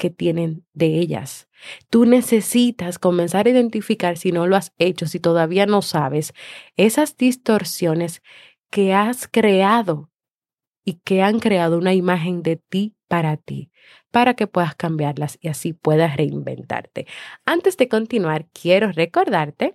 que 0.00 0.08
tienen 0.08 0.64
de 0.72 0.98
ellas. 0.98 1.46
Tú 1.90 2.06
necesitas 2.06 2.98
comenzar 2.98 3.46
a 3.46 3.50
identificar, 3.50 4.16
si 4.16 4.32
no 4.32 4.46
lo 4.46 4.56
has 4.56 4.72
hecho, 4.78 5.06
si 5.06 5.20
todavía 5.20 5.66
no 5.66 5.82
sabes, 5.82 6.32
esas 6.76 7.18
distorsiones 7.18 8.22
que 8.70 8.94
has 8.94 9.28
creado 9.28 10.10
y 10.86 10.94
que 11.04 11.20
han 11.20 11.38
creado 11.38 11.76
una 11.76 11.92
imagen 11.92 12.42
de 12.42 12.56
ti 12.56 12.96
para 13.08 13.36
ti, 13.36 13.70
para 14.10 14.32
que 14.32 14.46
puedas 14.46 14.74
cambiarlas 14.74 15.36
y 15.42 15.48
así 15.48 15.74
puedas 15.74 16.16
reinventarte. 16.16 17.06
Antes 17.44 17.76
de 17.76 17.90
continuar, 17.90 18.46
quiero 18.54 18.92
recordarte 18.92 19.74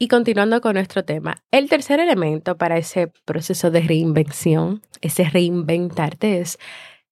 Y 0.00 0.06
continuando 0.06 0.60
con 0.60 0.74
nuestro 0.74 1.04
tema, 1.04 1.42
el 1.50 1.68
tercer 1.68 1.98
elemento 1.98 2.56
para 2.56 2.78
ese 2.78 3.08
proceso 3.24 3.72
de 3.72 3.80
reinvención, 3.80 4.80
ese 5.00 5.24
reinventarte 5.24 6.38
es 6.38 6.56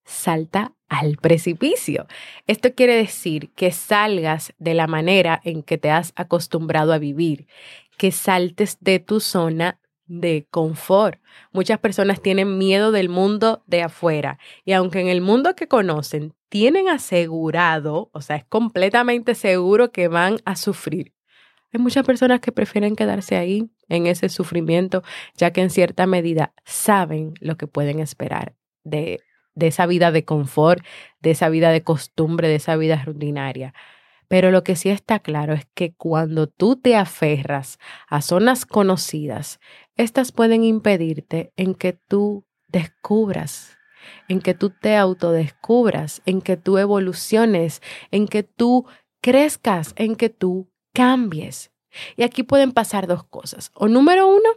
salta 0.05 0.73
al 0.89 1.17
precipicio. 1.17 2.07
Esto 2.47 2.75
quiere 2.75 2.95
decir 2.95 3.51
que 3.57 3.73
salgas 3.73 4.53
de 4.59 4.75
la 4.75 4.87
manera 4.87 5.41
en 5.43 5.65
que 5.65 5.79
te 5.79 5.91
has 5.91 6.13
acostumbrado 6.15 6.93
a 6.93 6.99
vivir, 6.99 7.49
que 7.99 8.13
saltes 8.13 8.79
de 8.81 9.01
tu 9.01 9.19
zona 9.19 9.81
de 10.07 10.47
confort. 10.53 11.21
Muchas 11.51 11.81
personas 11.81 12.23
tienen 12.23 12.57
miedo 12.57 12.93
del 12.93 13.09
mundo 13.09 13.65
de 13.67 13.83
afuera 13.83 14.39
y 14.65 14.73
aunque 14.73 15.01
en 15.01 15.09
el 15.09 15.21
mundo 15.21 15.57
que 15.57 15.67
conocen 15.67 16.35
tienen 16.49 16.89
asegurado, 16.89 18.11
o 18.13 18.21
sea, 18.21 18.37
es 18.37 18.45
completamente 18.45 19.35
seguro 19.35 19.91
que 19.91 20.07
van 20.07 20.37
a 20.45 20.55
sufrir, 20.55 21.16
hay 21.77 21.83
muchas 21.83 22.07
personas 22.07 22.41
que 22.41 22.53
prefieren 22.53 22.97
quedarse 22.97 23.37
ahí 23.37 23.69
en 23.91 24.07
ese 24.07 24.31
sufrimiento, 24.31 25.03
ya 25.37 25.51
que 25.53 25.61
en 25.61 25.69
cierta 25.69 26.07
medida 26.07 26.55
saben 26.65 27.35
lo 27.41 27.59
que 27.59 27.67
pueden 27.67 28.01
esperar 28.01 28.55
de, 28.83 29.21
de 29.55 29.67
esa 29.67 29.85
vida 29.85 30.11
de 30.11 30.25
confort, 30.25 30.83
de 31.21 31.33
esa 31.33 31.51
vida 31.51 31.71
de 31.71 31.83
costumbre, 31.83 32.49
de 32.49 32.55
esa 32.55 32.77
vida 32.77 33.03
rutinaria. 33.05 33.75
Pero 34.27 34.51
lo 34.51 34.65
que 34.65 34.75
sí 34.75 34.89
está 34.89 35.19
claro 35.19 35.53
es 35.53 35.67
que 35.75 35.95
cuando 35.95 36.47
tú 36.47 36.77
te 36.77 36.97
aferras 36.97 37.79
a 38.09 38.23
zonas 38.23 38.65
conocidas, 38.65 39.61
estas 39.97 40.33
pueden 40.33 40.65
impedirte 40.65 41.53
en 41.57 41.75
que 41.75 41.93
tú 41.93 42.47
descubras, 42.69 43.77
en 44.29 44.41
que 44.41 44.55
tú 44.55 44.71
te 44.71 44.97
autodescubras, 44.97 46.23
en 46.25 46.41
que 46.41 46.57
tú 46.57 46.79
evoluciones, 46.79 47.83
en 48.11 48.29
que 48.29 48.45
tú 48.45 48.87
crezcas, 49.21 49.93
en 49.97 50.17
que 50.17 50.31
tú 50.31 50.71
cambies. 50.97 51.71
Y 52.17 52.23
aquí 52.23 52.43
pueden 52.43 52.73
pasar 52.73 53.07
dos 53.07 53.23
cosas. 53.25 53.71
O 53.75 53.87
número 53.87 54.27
uno, 54.27 54.49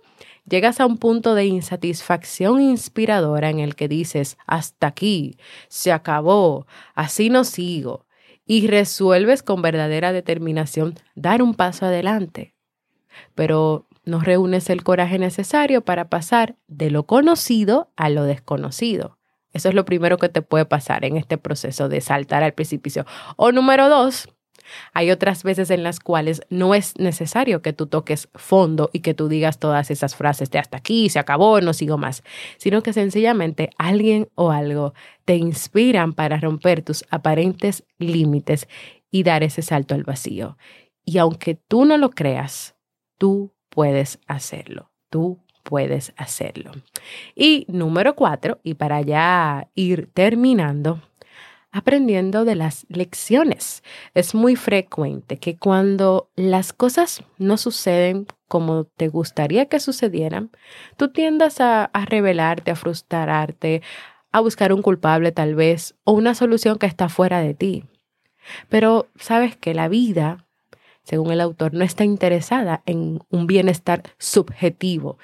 llegas 0.45 0.79
a 0.79 0.85
un 0.85 0.97
punto 0.97 1.35
de 1.35 1.45
insatisfacción 1.45 2.61
inspiradora 2.61 3.49
en 3.49 3.59
el 3.59 3.75
que 3.75 3.89
dices, 3.89 4.37
hasta 4.47 4.87
aquí, 4.87 5.37
se 5.67 5.91
acabó, 5.91 6.65
así 6.95 7.29
no 7.29 7.43
sigo. 7.43 8.05
Y 8.45 8.67
resuelves 8.67 9.43
con 9.43 9.61
verdadera 9.61 10.13
determinación 10.13 10.95
dar 11.13 11.41
un 11.41 11.53
paso 11.55 11.85
adelante. 11.85 12.55
Pero 13.35 13.85
no 14.05 14.21
reúnes 14.21 14.69
el 14.69 14.83
coraje 14.83 15.19
necesario 15.19 15.83
para 15.83 16.09
pasar 16.09 16.55
de 16.67 16.89
lo 16.89 17.05
conocido 17.05 17.91
a 17.97 18.09
lo 18.09 18.23
desconocido. 18.23 19.17
Eso 19.51 19.67
es 19.67 19.75
lo 19.75 19.83
primero 19.83 20.17
que 20.17 20.29
te 20.29 20.41
puede 20.41 20.65
pasar 20.65 21.03
en 21.03 21.17
este 21.17 21.37
proceso 21.37 21.89
de 21.89 21.99
saltar 21.99 22.43
al 22.43 22.53
precipicio. 22.53 23.05
O 23.35 23.51
número 23.51 23.89
dos, 23.89 24.29
hay 24.93 25.11
otras 25.11 25.43
veces 25.43 25.69
en 25.69 25.83
las 25.83 25.99
cuales 25.99 26.41
no 26.49 26.75
es 26.75 26.97
necesario 26.97 27.61
que 27.61 27.73
tú 27.73 27.87
toques 27.87 28.29
fondo 28.35 28.89
y 28.93 28.99
que 28.99 29.13
tú 29.13 29.27
digas 29.27 29.59
todas 29.59 29.91
esas 29.91 30.15
frases 30.15 30.51
de 30.51 30.59
hasta 30.59 30.77
aquí, 30.77 31.09
se 31.09 31.19
acabó, 31.19 31.61
no 31.61 31.73
sigo 31.73 31.97
más, 31.97 32.23
sino 32.57 32.83
que 32.83 32.93
sencillamente 32.93 33.69
alguien 33.77 34.29
o 34.35 34.51
algo 34.51 34.93
te 35.25 35.35
inspiran 35.35 36.13
para 36.13 36.39
romper 36.39 36.81
tus 36.81 37.05
aparentes 37.09 37.83
límites 37.97 38.67
y 39.11 39.23
dar 39.23 39.43
ese 39.43 39.61
salto 39.61 39.95
al 39.95 40.03
vacío. 40.03 40.57
Y 41.05 41.17
aunque 41.17 41.55
tú 41.55 41.85
no 41.85 41.97
lo 41.97 42.11
creas, 42.11 42.75
tú 43.17 43.53
puedes 43.69 44.19
hacerlo. 44.27 44.91
Tú 45.09 45.39
puedes 45.63 46.13
hacerlo. 46.17 46.71
Y 47.35 47.65
número 47.67 48.15
cuatro, 48.15 48.59
y 48.63 48.75
para 48.75 49.01
ya 49.01 49.69
ir 49.75 50.09
terminando, 50.13 51.01
aprendiendo 51.71 52.45
de 52.45 52.55
las 52.55 52.85
lecciones. 52.89 53.83
Es 54.13 54.33
muy 54.33 54.55
frecuente 54.55 55.37
que 55.37 55.57
cuando 55.57 56.29
las 56.35 56.73
cosas 56.73 57.23
no 57.37 57.57
suceden 57.57 58.27
como 58.47 58.85
te 58.85 59.07
gustaría 59.07 59.67
que 59.67 59.79
sucedieran, 59.79 60.49
tú 60.97 61.11
tiendas 61.11 61.61
a, 61.61 61.85
a 61.85 62.05
rebelarte, 62.05 62.71
a 62.71 62.75
frustrarte, 62.75 63.83
a 64.31 64.39
buscar 64.39 64.73
un 64.73 64.81
culpable 64.81 65.31
tal 65.31 65.55
vez 65.55 65.95
o 66.03 66.13
una 66.13 66.33
solución 66.33 66.77
que 66.77 66.87
está 66.87 67.09
fuera 67.09 67.41
de 67.41 67.53
ti. 67.53 67.85
Pero 68.69 69.07
sabes 69.15 69.55
que 69.55 69.73
la 69.73 69.87
vida, 69.87 70.47
según 71.03 71.31
el 71.31 71.41
autor, 71.41 71.73
no 71.73 71.83
está 71.83 72.03
interesada 72.03 72.81
en 72.85 73.19
un 73.29 73.47
bienestar 73.47 74.03
subjetivo 74.17 75.17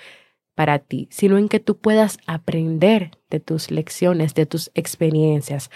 para 0.55 0.79
ti, 0.79 1.07
sino 1.11 1.37
en 1.37 1.49
que 1.49 1.59
tú 1.59 1.77
puedas 1.77 2.17
aprender 2.27 3.11
de 3.29 3.39
tus 3.39 3.71
lecciones, 3.71 4.33
de 4.35 4.45
tus 4.45 4.71
experiencias, 4.73 5.69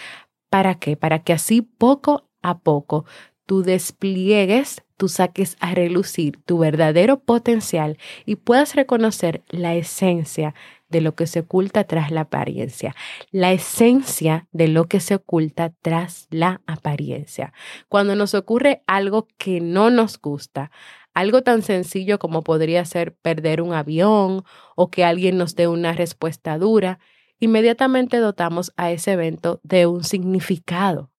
¿Para 0.50 0.76
qué? 0.76 0.98
Para 0.98 1.20
que 1.20 1.34
así 1.34 1.62
poco 1.62 2.30
a 2.42 2.60
poco 2.60 3.06
tú 3.46 3.64
despliegues 3.64 4.84
tú 5.00 5.08
saques 5.08 5.56
a 5.62 5.74
relucir 5.74 6.44
tu 6.46 6.58
verdadero 6.58 7.22
potencial 7.22 7.98
y 8.26 8.36
puedas 8.36 8.76
reconocer 8.76 9.44
la 9.48 9.74
esencia 9.74 10.54
de 10.90 11.00
lo 11.00 11.16
que 11.16 11.26
se 11.26 11.40
oculta 11.40 11.86
tras 11.86 12.12
la 12.12 12.22
apariencia, 12.22 12.94
la 13.32 13.54
esencia 13.54 14.48
de 14.52 14.68
lo 14.68 14.90
que 14.90 15.00
se 15.00 15.16
oculta 15.16 15.74
tras 15.82 16.28
la 16.32 16.62
apariencia. 16.68 17.54
Cuando 17.88 18.14
nos 18.16 18.34
ocurre 18.34 18.84
algo 18.88 19.30
que 19.38 19.62
no 19.62 19.90
nos 19.90 20.20
gusta, 20.20 20.70
algo 21.14 21.44
tan 21.44 21.62
sencillo 21.62 22.20
como 22.20 22.44
podría 22.44 22.84
ser 22.84 23.16
perder 23.16 23.62
un 23.62 23.74
avión 23.74 24.44
o 24.76 24.92
que 24.92 25.06
alguien 25.06 25.38
nos 25.38 25.56
dé 25.56 25.70
una 25.70 25.94
respuesta 25.94 26.58
dura, 26.58 27.00
inmediatamente 27.40 28.18
dotamos 28.18 28.74
a 28.78 28.92
ese 28.92 29.14
evento 29.14 29.60
de 29.64 29.86
un 29.86 30.04
significado. 30.04 31.12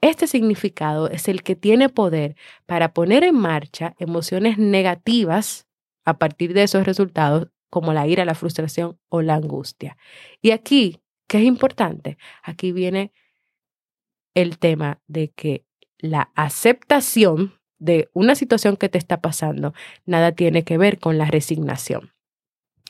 Este 0.00 0.26
significado 0.26 1.08
es 1.08 1.28
el 1.28 1.42
que 1.42 1.56
tiene 1.56 1.88
poder 1.88 2.36
para 2.66 2.92
poner 2.92 3.24
en 3.24 3.34
marcha 3.34 3.94
emociones 3.98 4.58
negativas 4.58 5.66
a 6.04 6.18
partir 6.18 6.54
de 6.54 6.62
esos 6.62 6.86
resultados, 6.86 7.48
como 7.70 7.92
la 7.92 8.06
ira, 8.06 8.24
la 8.24 8.34
frustración 8.34 8.98
o 9.08 9.22
la 9.22 9.34
angustia. 9.34 9.96
Y 10.40 10.52
aquí, 10.52 11.00
¿qué 11.26 11.38
es 11.38 11.44
importante? 11.44 12.18
Aquí 12.42 12.72
viene 12.72 13.12
el 14.34 14.58
tema 14.58 15.00
de 15.08 15.30
que 15.32 15.64
la 15.98 16.30
aceptación 16.34 17.54
de 17.78 18.08
una 18.12 18.34
situación 18.34 18.76
que 18.76 18.88
te 18.88 18.98
está 18.98 19.20
pasando 19.20 19.74
nada 20.04 20.32
tiene 20.32 20.62
que 20.62 20.78
ver 20.78 20.98
con 20.98 21.18
la 21.18 21.24
resignación. 21.24 22.15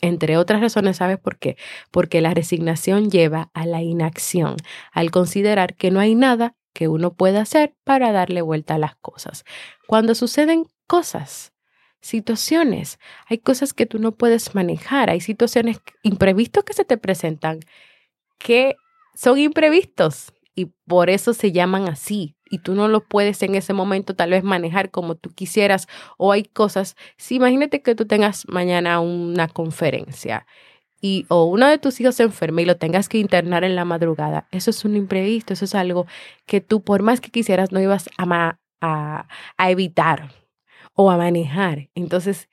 Entre 0.03 0.37
otras 0.37 0.61
razones, 0.61 0.99
¿sabes 0.99 1.19
por 1.19 1.39
qué? 1.39 1.57
Porque 1.91 2.21
la 2.21 2.35
resignación 2.35 3.11
lleva 3.11 3.51
a 3.55 3.67
la 3.67 3.83
inacción, 3.83 4.57
al 4.93 5.11
considerar 5.11 5.75
que 5.75 5.91
no 5.91 6.01
hay 6.01 6.15
nada 6.15 6.55
que 6.73 6.89
uno 6.89 7.15
pueda 7.15 7.41
hacer 7.41 7.75
para 7.85 8.13
darle 8.13 8.43
vuelta 8.43 8.75
a 8.75 8.79
las 8.79 8.97
cosas. 8.97 9.45
Cuando 9.87 10.15
suceden 10.15 10.67
cosas, 10.87 11.55
situaciones, 12.01 12.99
hay 13.27 13.39
cosas 13.39 13.73
que 13.73 13.87
tú 13.87 13.99
no 13.99 14.13
puedes 14.13 14.55
manejar, 14.55 15.09
hay 15.09 15.21
situaciones 15.21 15.79
imprevistos 16.03 16.65
que 16.65 16.75
se 16.75 16.85
te 16.85 16.99
presentan 16.99 17.61
que 18.39 18.77
son 19.15 19.39
imprevistos 19.39 20.33
y 20.55 20.67
por 20.87 21.11
eso 21.11 21.33
se 21.35 21.53
llaman 21.53 21.89
así, 21.89 22.36
y 22.51 22.59
tú 22.59 22.75
no 22.75 22.89
lo 22.89 23.01
puedes 23.01 23.43
en 23.43 23.55
ese 23.55 23.73
momento 23.73 24.15
tal 24.15 24.31
vez 24.31 24.45
manejar 24.45 24.91
como 24.91 25.15
tú 25.15 25.31
quisieras 25.31 25.89
o 26.17 26.33
hay 26.33 26.45
cosas, 26.45 26.97
si 27.17 27.37
imagínate 27.37 27.83
que 27.83 27.95
tú 27.95 28.07
tengas 28.07 28.47
mañana 28.49 29.01
una 29.01 29.49
conferencia 29.49 30.47
y 31.01 31.27
o 31.29 31.45
uno 31.45 31.69
de 31.69 31.79
tus 31.79 32.01
hijos 32.01 32.15
se 32.17 32.23
enferma 32.23 32.63
y 32.63 32.65
lo 32.65 32.77
tengas 32.77 33.09
que 33.09 33.19
internar 33.19 33.65
en 33.65 33.77
la 33.77 33.85
madrugada, 33.85 34.49
eso 34.51 34.71
es 34.71 34.85
un 34.85 34.97
imprevisto, 34.97 35.53
eso 35.53 35.65
es 35.65 35.75
algo 35.75 36.07
que 36.47 36.61
tú 36.61 36.83
por 36.83 37.03
más 37.03 37.21
que 37.21 37.31
quisieras 37.31 37.73
no 37.73 37.81
ibas 37.81 38.09
a, 38.19 38.59
a, 38.81 39.29
a 39.57 39.71
evitar 39.71 40.31
o 40.95 41.11
a 41.11 41.17
manejar. 41.17 41.91
Entonces, 41.95 42.49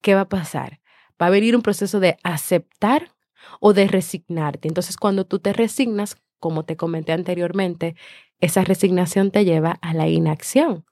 ¿qué 0.00 0.14
va 0.14 0.22
a 0.22 0.28
pasar? 0.28 0.80
Va 1.20 1.26
a 1.26 1.30
venir 1.30 1.56
un 1.56 1.62
proceso 1.62 2.00
de 2.00 2.16
aceptar 2.22 3.12
o 3.60 3.72
de 3.72 3.88
resignarte. 3.88 4.68
Entonces, 4.68 4.96
cuando 4.96 5.26
tú 5.26 5.40
te 5.40 5.52
resignas, 5.52 6.16
como 6.38 6.64
te 6.64 6.76
comenté 6.76 7.12
anteriormente, 7.12 7.96
esa 8.40 8.64
resignación 8.64 9.30
te 9.30 9.44
lleva 9.44 9.78
a 9.82 9.94
la 9.94 10.08
inacción. 10.08 10.84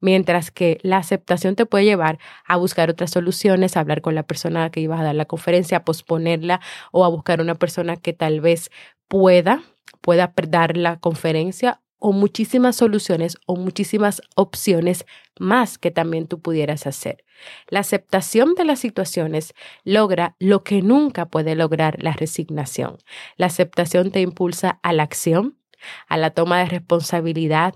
Mientras 0.00 0.50
que 0.50 0.78
la 0.82 0.98
aceptación 0.98 1.56
te 1.56 1.66
puede 1.66 1.84
llevar 1.84 2.18
a 2.46 2.56
buscar 2.56 2.90
otras 2.90 3.10
soluciones, 3.10 3.76
a 3.76 3.80
hablar 3.80 4.02
con 4.02 4.14
la 4.14 4.22
persona 4.22 4.70
que 4.70 4.80
ibas 4.80 5.00
a 5.00 5.04
dar 5.04 5.14
la 5.14 5.24
conferencia, 5.24 5.78
a 5.78 5.84
posponerla 5.84 6.60
o 6.92 7.04
a 7.04 7.08
buscar 7.08 7.40
una 7.40 7.54
persona 7.54 7.96
que 7.96 8.12
tal 8.12 8.40
vez 8.40 8.70
pueda, 9.08 9.62
pueda 10.00 10.32
dar 10.48 10.76
la 10.76 10.98
conferencia 10.98 11.80
o 12.02 12.12
muchísimas 12.12 12.76
soluciones 12.76 13.38
o 13.46 13.54
muchísimas 13.54 14.22
opciones 14.34 15.06
más 15.38 15.78
que 15.78 15.92
también 15.92 16.26
tú 16.26 16.40
pudieras 16.40 16.86
hacer. 16.88 17.24
La 17.68 17.80
aceptación 17.80 18.54
de 18.54 18.64
las 18.64 18.80
situaciones 18.80 19.54
logra 19.84 20.34
lo 20.40 20.64
que 20.64 20.82
nunca 20.82 21.26
puede 21.26 21.54
lograr 21.54 22.02
la 22.02 22.12
resignación. 22.12 22.98
La 23.36 23.46
aceptación 23.46 24.10
te 24.10 24.20
impulsa 24.20 24.80
a 24.82 24.92
la 24.92 25.04
acción, 25.04 25.58
a 26.08 26.16
la 26.16 26.30
toma 26.30 26.58
de 26.58 26.66
responsabilidad, 26.66 27.74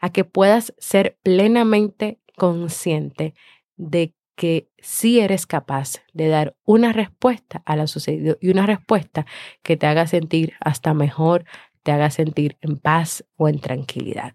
a 0.00 0.10
que 0.10 0.24
puedas 0.24 0.74
ser 0.78 1.18
plenamente 1.22 2.20
consciente 2.36 3.34
de 3.76 4.14
que 4.36 4.70
sí 4.78 5.20
eres 5.20 5.46
capaz 5.46 6.02
de 6.12 6.28
dar 6.28 6.56
una 6.64 6.92
respuesta 6.92 7.62
a 7.66 7.76
lo 7.76 7.86
sucedido 7.86 8.38
y 8.40 8.50
una 8.50 8.66
respuesta 8.66 9.26
que 9.62 9.76
te 9.76 9.86
haga 9.86 10.06
sentir 10.06 10.54
hasta 10.60 10.94
mejor, 10.94 11.44
te 11.82 11.92
haga 11.92 12.10
sentir 12.10 12.56
en 12.60 12.78
paz 12.78 13.24
o 13.36 13.48
en 13.48 13.60
tranquilidad. 13.60 14.34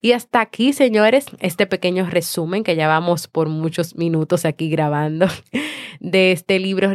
Y 0.00 0.12
hasta 0.12 0.40
aquí, 0.40 0.72
señores, 0.72 1.26
este 1.40 1.66
pequeño 1.66 2.08
resumen 2.08 2.64
que 2.64 2.76
ya 2.76 2.88
vamos 2.88 3.28
por 3.28 3.48
muchos 3.48 3.96
minutos 3.96 4.44
aquí 4.44 4.70
grabando 4.70 5.26
de 6.00 6.32
este 6.32 6.58
libro 6.58 6.92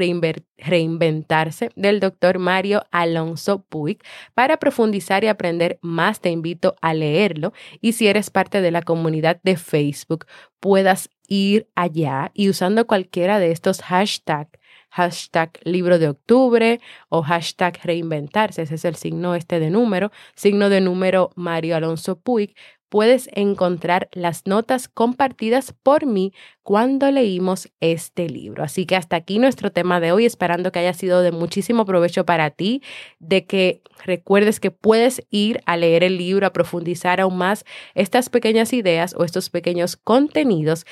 Reinventarse 0.57 1.69
del 1.75 1.99
doctor 1.99 2.39
Mario 2.39 2.83
Alonso 2.91 3.63
Puig. 3.63 3.99
Para 4.33 4.57
profundizar 4.57 5.23
y 5.23 5.27
aprender 5.27 5.77
más, 5.81 6.19
te 6.19 6.31
invito 6.31 6.75
a 6.81 6.93
leerlo. 6.93 7.53
Y 7.81 7.93
si 7.93 8.07
eres 8.07 8.29
parte 8.29 8.61
de 8.61 8.71
la 8.71 8.81
comunidad 8.81 9.39
de 9.43 9.57
Facebook, 9.57 10.25
puedas 10.59 11.09
ir 11.27 11.67
allá 11.75 12.31
y 12.33 12.49
usando 12.49 12.87
cualquiera 12.87 13.39
de 13.39 13.51
estos 13.51 13.81
hashtags 13.81 14.59
hashtag 14.95 15.59
libro 15.63 15.99
de 15.99 16.07
octubre 16.07 16.79
o 17.09 17.21
hashtag 17.21 17.79
reinventarse, 17.83 18.61
ese 18.61 18.75
es 18.75 18.85
el 18.85 18.95
signo 18.95 19.35
este 19.35 19.59
de 19.59 19.69
número, 19.69 20.11
signo 20.35 20.69
de 20.69 20.79
número 20.79 21.31
Mario 21.35 21.75
Alonso 21.75 22.17
Puig, 22.17 22.55
puedes 22.87 23.29
encontrar 23.33 24.07
las 24.13 24.45
notas 24.45 24.87
compartidas 24.87 25.73
por 25.83 26.05
mí 26.05 26.31
cuando 26.63 27.11
leímos 27.11 27.69
este 27.81 28.29
libro. 28.29 28.63
Así 28.63 28.85
que 28.85 28.95
hasta 28.95 29.17
aquí 29.17 29.37
nuestro 29.37 29.69
tema 29.69 29.99
de 29.99 30.13
hoy, 30.13 30.25
esperando 30.25 30.71
que 30.71 30.79
haya 30.79 30.93
sido 30.93 31.21
de 31.21 31.33
muchísimo 31.33 31.85
provecho 31.85 32.25
para 32.25 32.51
ti, 32.51 32.81
de 33.19 33.45
que 33.45 33.81
recuerdes 34.05 34.61
que 34.61 34.71
puedes 34.71 35.21
ir 35.29 35.59
a 35.65 35.75
leer 35.75 36.05
el 36.05 36.17
libro, 36.17 36.47
a 36.47 36.53
profundizar 36.53 37.19
aún 37.19 37.37
más 37.37 37.65
estas 37.95 38.29
pequeñas 38.29 38.71
ideas 38.71 39.13
o 39.17 39.25
estos 39.25 39.49
pequeños 39.49 39.97
contenidos 39.97 40.85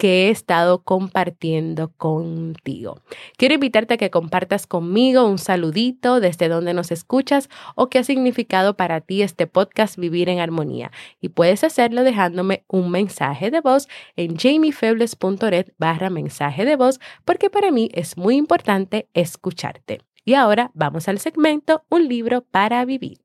que 0.00 0.28
he 0.28 0.30
estado 0.30 0.82
compartiendo 0.82 1.92
contigo. 1.98 3.02
Quiero 3.36 3.54
invitarte 3.56 3.94
a 3.94 3.96
que 3.98 4.08
compartas 4.08 4.66
conmigo 4.66 5.26
un 5.26 5.36
saludito 5.36 6.20
desde 6.20 6.48
donde 6.48 6.72
nos 6.72 6.90
escuchas 6.90 7.50
o 7.74 7.90
qué 7.90 7.98
ha 7.98 8.04
significado 8.04 8.78
para 8.78 9.02
ti 9.02 9.20
este 9.20 9.46
podcast 9.46 9.98
Vivir 9.98 10.30
en 10.30 10.38
Armonía. 10.38 10.90
Y 11.20 11.28
puedes 11.28 11.64
hacerlo 11.64 12.02
dejándome 12.02 12.64
un 12.66 12.90
mensaje 12.90 13.50
de 13.50 13.60
voz 13.60 13.88
en 14.16 14.38
jamiefebles.net 14.38 15.74
barra 15.76 16.08
mensaje 16.08 16.64
de 16.64 16.76
voz 16.76 16.98
porque 17.26 17.50
para 17.50 17.70
mí 17.70 17.90
es 17.92 18.16
muy 18.16 18.36
importante 18.36 19.06
escucharte. 19.12 20.00
Y 20.24 20.32
ahora 20.32 20.70
vamos 20.72 21.08
al 21.08 21.18
segmento 21.18 21.84
Un 21.90 22.08
libro 22.08 22.40
para 22.40 22.82
vivir. 22.86 23.18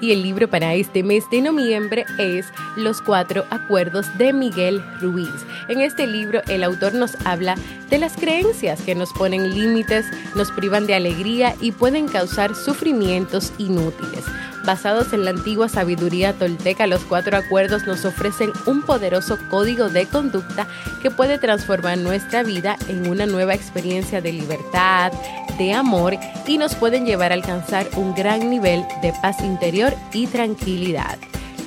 Y 0.00 0.12
el 0.12 0.22
libro 0.22 0.48
para 0.48 0.74
este 0.74 1.02
mes 1.02 1.24
de 1.30 1.42
noviembre 1.42 2.06
es 2.18 2.46
Los 2.76 3.00
cuatro 3.00 3.44
acuerdos 3.50 4.06
de 4.18 4.32
Miguel 4.32 4.82
Ruiz. 5.00 5.28
En 5.68 5.80
este 5.80 6.06
libro 6.06 6.40
el 6.48 6.64
autor 6.64 6.94
nos 6.94 7.14
habla 7.26 7.56
de 7.88 7.98
las 7.98 8.16
creencias 8.16 8.82
que 8.82 8.94
nos 8.94 9.12
ponen 9.12 9.54
límites, 9.54 10.06
nos 10.34 10.50
privan 10.52 10.86
de 10.86 10.94
alegría 10.94 11.54
y 11.60 11.72
pueden 11.72 12.08
causar 12.08 12.54
sufrimientos 12.54 13.52
inútiles. 13.58 14.24
Basados 14.70 15.12
en 15.12 15.24
la 15.24 15.32
antigua 15.32 15.68
sabiduría 15.68 16.32
tolteca, 16.32 16.86
los 16.86 17.02
cuatro 17.02 17.36
acuerdos 17.36 17.88
nos 17.88 18.04
ofrecen 18.04 18.52
un 18.66 18.82
poderoso 18.82 19.36
código 19.50 19.88
de 19.88 20.06
conducta 20.06 20.68
que 21.02 21.10
puede 21.10 21.38
transformar 21.38 21.98
nuestra 21.98 22.44
vida 22.44 22.76
en 22.86 23.08
una 23.08 23.26
nueva 23.26 23.52
experiencia 23.54 24.20
de 24.20 24.30
libertad, 24.32 25.10
de 25.58 25.72
amor 25.72 26.16
y 26.46 26.56
nos 26.56 26.76
pueden 26.76 27.04
llevar 27.04 27.32
a 27.32 27.34
alcanzar 27.34 27.88
un 27.96 28.14
gran 28.14 28.48
nivel 28.48 28.84
de 29.02 29.12
paz 29.20 29.40
interior 29.40 29.92
y 30.12 30.28
tranquilidad. 30.28 31.18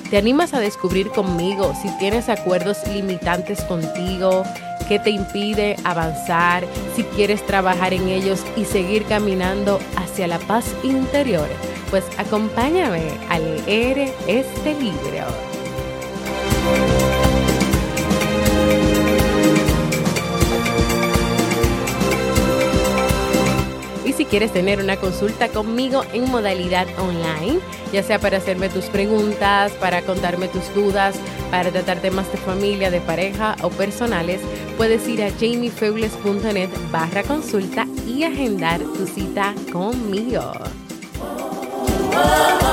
¿Te 0.08 0.16
animas 0.16 0.54
a 0.54 0.60
descubrir 0.60 1.10
conmigo 1.10 1.74
si 1.82 1.90
tienes 1.98 2.30
acuerdos 2.30 2.78
limitantes 2.90 3.60
contigo? 3.64 4.44
¿Qué 4.88 4.98
te 4.98 5.10
impide 5.10 5.76
avanzar? 5.84 6.64
Si 6.96 7.02
quieres 7.02 7.44
trabajar 7.44 7.92
en 7.92 8.08
ellos 8.08 8.40
y 8.56 8.64
seguir 8.64 9.04
caminando 9.04 9.78
hacia 9.94 10.26
la 10.26 10.38
paz 10.38 10.64
interior 10.82 11.50
pues 11.90 12.04
acompáñame 12.18 13.18
a 13.28 13.38
leer 13.38 14.12
este 14.26 14.74
libro. 14.74 15.54
si 24.16 24.24
quieres 24.24 24.52
tener 24.52 24.80
una 24.80 24.96
consulta 24.96 25.48
conmigo 25.48 26.04
en 26.12 26.30
modalidad 26.30 26.86
online, 26.98 27.58
ya 27.92 28.02
sea 28.02 28.18
para 28.18 28.38
hacerme 28.38 28.68
tus 28.68 28.84
preguntas, 28.86 29.72
para 29.72 30.02
contarme 30.02 30.48
tus 30.48 30.72
dudas, 30.74 31.16
para 31.50 31.70
tratar 31.70 32.00
temas 32.00 32.30
de 32.30 32.38
familia, 32.38 32.90
de 32.90 33.00
pareja 33.00 33.56
o 33.62 33.70
personales, 33.70 34.40
puedes 34.76 35.06
ir 35.08 35.22
a 35.22 35.30
jamiefebles.net 35.30 36.70
barra 36.92 37.22
consulta 37.22 37.86
y 38.06 38.22
agendar 38.24 38.80
tu 38.80 39.06
cita 39.06 39.54
conmigo. 39.72 40.52
Y 42.14 42.63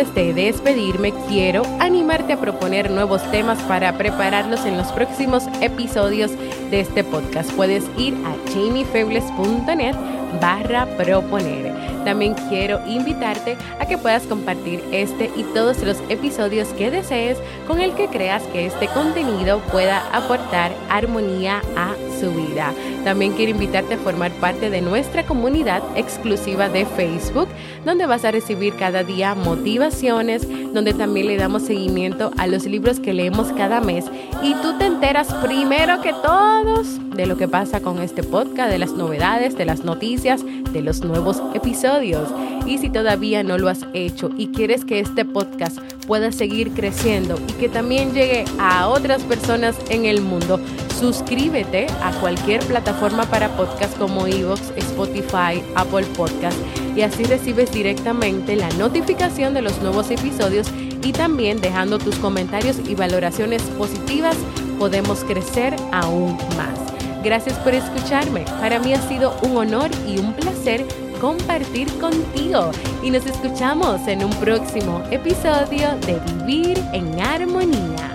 de 0.00 0.32
despedirme, 0.32 1.12
quiero 1.28 1.62
animarte 1.78 2.32
a 2.32 2.40
proponer 2.40 2.90
nuevos 2.90 3.22
temas 3.30 3.58
para 3.64 3.98
prepararlos 3.98 4.64
en 4.64 4.78
los 4.78 4.90
próximos 4.92 5.44
episodios 5.60 6.30
de 6.70 6.80
este 6.80 7.04
podcast. 7.04 7.52
Puedes 7.52 7.84
ir 7.98 8.14
a 8.24 8.50
jamiefebles.net 8.50 9.94
barra 10.40 10.86
proponer. 10.96 11.74
También 12.06 12.34
quiero 12.48 12.80
invitarte 12.86 13.58
a 13.78 13.84
que 13.84 13.98
puedas 13.98 14.22
compartir 14.22 14.82
este 14.90 15.30
y 15.36 15.42
todos 15.52 15.82
los 15.82 15.98
episodios 16.08 16.68
que 16.68 16.90
desees 16.90 17.36
con 17.66 17.78
el 17.80 17.92
que 17.92 18.08
creas 18.08 18.42
que 18.44 18.64
este 18.64 18.88
contenido 18.88 19.58
pueda 19.70 20.02
aportar 20.16 20.72
armonía 20.88 21.60
a 21.76 21.94
vida. 22.28 22.74
También 23.04 23.32
quiero 23.32 23.52
invitarte 23.52 23.94
a 23.94 23.98
formar 23.98 24.32
parte 24.32 24.70
de 24.70 24.80
nuestra 24.80 25.24
comunidad 25.24 25.82
exclusiva 25.96 26.68
de 26.68 26.84
Facebook, 26.84 27.48
donde 27.84 28.06
vas 28.06 28.24
a 28.24 28.30
recibir 28.30 28.74
cada 28.74 29.02
día 29.02 29.34
motivaciones, 29.34 30.46
donde 30.72 30.92
también 30.94 31.26
le 31.26 31.36
damos 31.36 31.62
seguimiento 31.62 32.30
a 32.36 32.46
los 32.46 32.66
libros 32.66 33.00
que 33.00 33.14
leemos 33.14 33.48
cada 33.52 33.80
mes 33.80 34.04
y 34.42 34.54
tú 34.54 34.76
te 34.78 34.86
enteras 34.86 35.32
primero 35.34 36.00
que 36.00 36.12
todos 36.12 36.98
de 37.14 37.26
lo 37.26 37.36
que 37.36 37.48
pasa 37.48 37.80
con 37.80 38.00
este 38.00 38.22
podcast, 38.22 38.70
de 38.70 38.78
las 38.78 38.92
novedades, 38.92 39.56
de 39.56 39.64
las 39.64 39.84
noticias, 39.84 40.42
de 40.44 40.82
los 40.82 41.02
nuevos 41.02 41.42
episodios. 41.54 42.28
Y 42.66 42.78
si 42.78 42.88
todavía 42.90 43.42
no 43.42 43.58
lo 43.58 43.68
has 43.68 43.86
hecho 43.92 44.30
y 44.36 44.48
quieres 44.48 44.84
que 44.84 45.00
este 45.00 45.24
podcast 45.24 45.78
pueda 46.10 46.32
seguir 46.32 46.72
creciendo 46.72 47.38
y 47.46 47.52
que 47.52 47.68
también 47.68 48.12
llegue 48.12 48.44
a 48.58 48.88
otras 48.88 49.22
personas 49.22 49.76
en 49.90 50.06
el 50.06 50.20
mundo, 50.20 50.58
suscríbete 50.98 51.86
a 52.02 52.10
cualquier 52.18 52.64
plataforma 52.64 53.26
para 53.26 53.56
podcast 53.56 53.96
como 53.96 54.26
Evox, 54.26 54.72
Spotify, 54.74 55.62
Apple 55.76 56.04
Podcast 56.16 56.58
y 56.96 57.02
así 57.02 57.22
recibes 57.22 57.70
directamente 57.70 58.56
la 58.56 58.68
notificación 58.70 59.54
de 59.54 59.62
los 59.62 59.80
nuevos 59.82 60.10
episodios 60.10 60.66
y 61.04 61.12
también 61.12 61.60
dejando 61.60 62.00
tus 62.00 62.16
comentarios 62.16 62.78
y 62.88 62.96
valoraciones 62.96 63.62
positivas 63.78 64.36
podemos 64.80 65.22
crecer 65.22 65.76
aún 65.92 66.36
más. 66.56 66.76
Gracias 67.22 67.56
por 67.58 67.72
escucharme. 67.72 68.46
Para 68.60 68.80
mí 68.80 68.94
ha 68.94 69.08
sido 69.08 69.38
un 69.42 69.56
honor 69.56 69.92
y 70.08 70.18
un 70.18 70.32
placer 70.32 70.84
compartir 71.20 71.86
contigo 72.00 72.70
y 73.02 73.10
nos 73.10 73.26
escuchamos 73.26 74.08
en 74.08 74.24
un 74.24 74.30
próximo 74.40 75.02
episodio 75.10 75.94
de 76.06 76.18
Vivir 76.44 76.78
en 76.92 77.20
Armonía. 77.20 78.09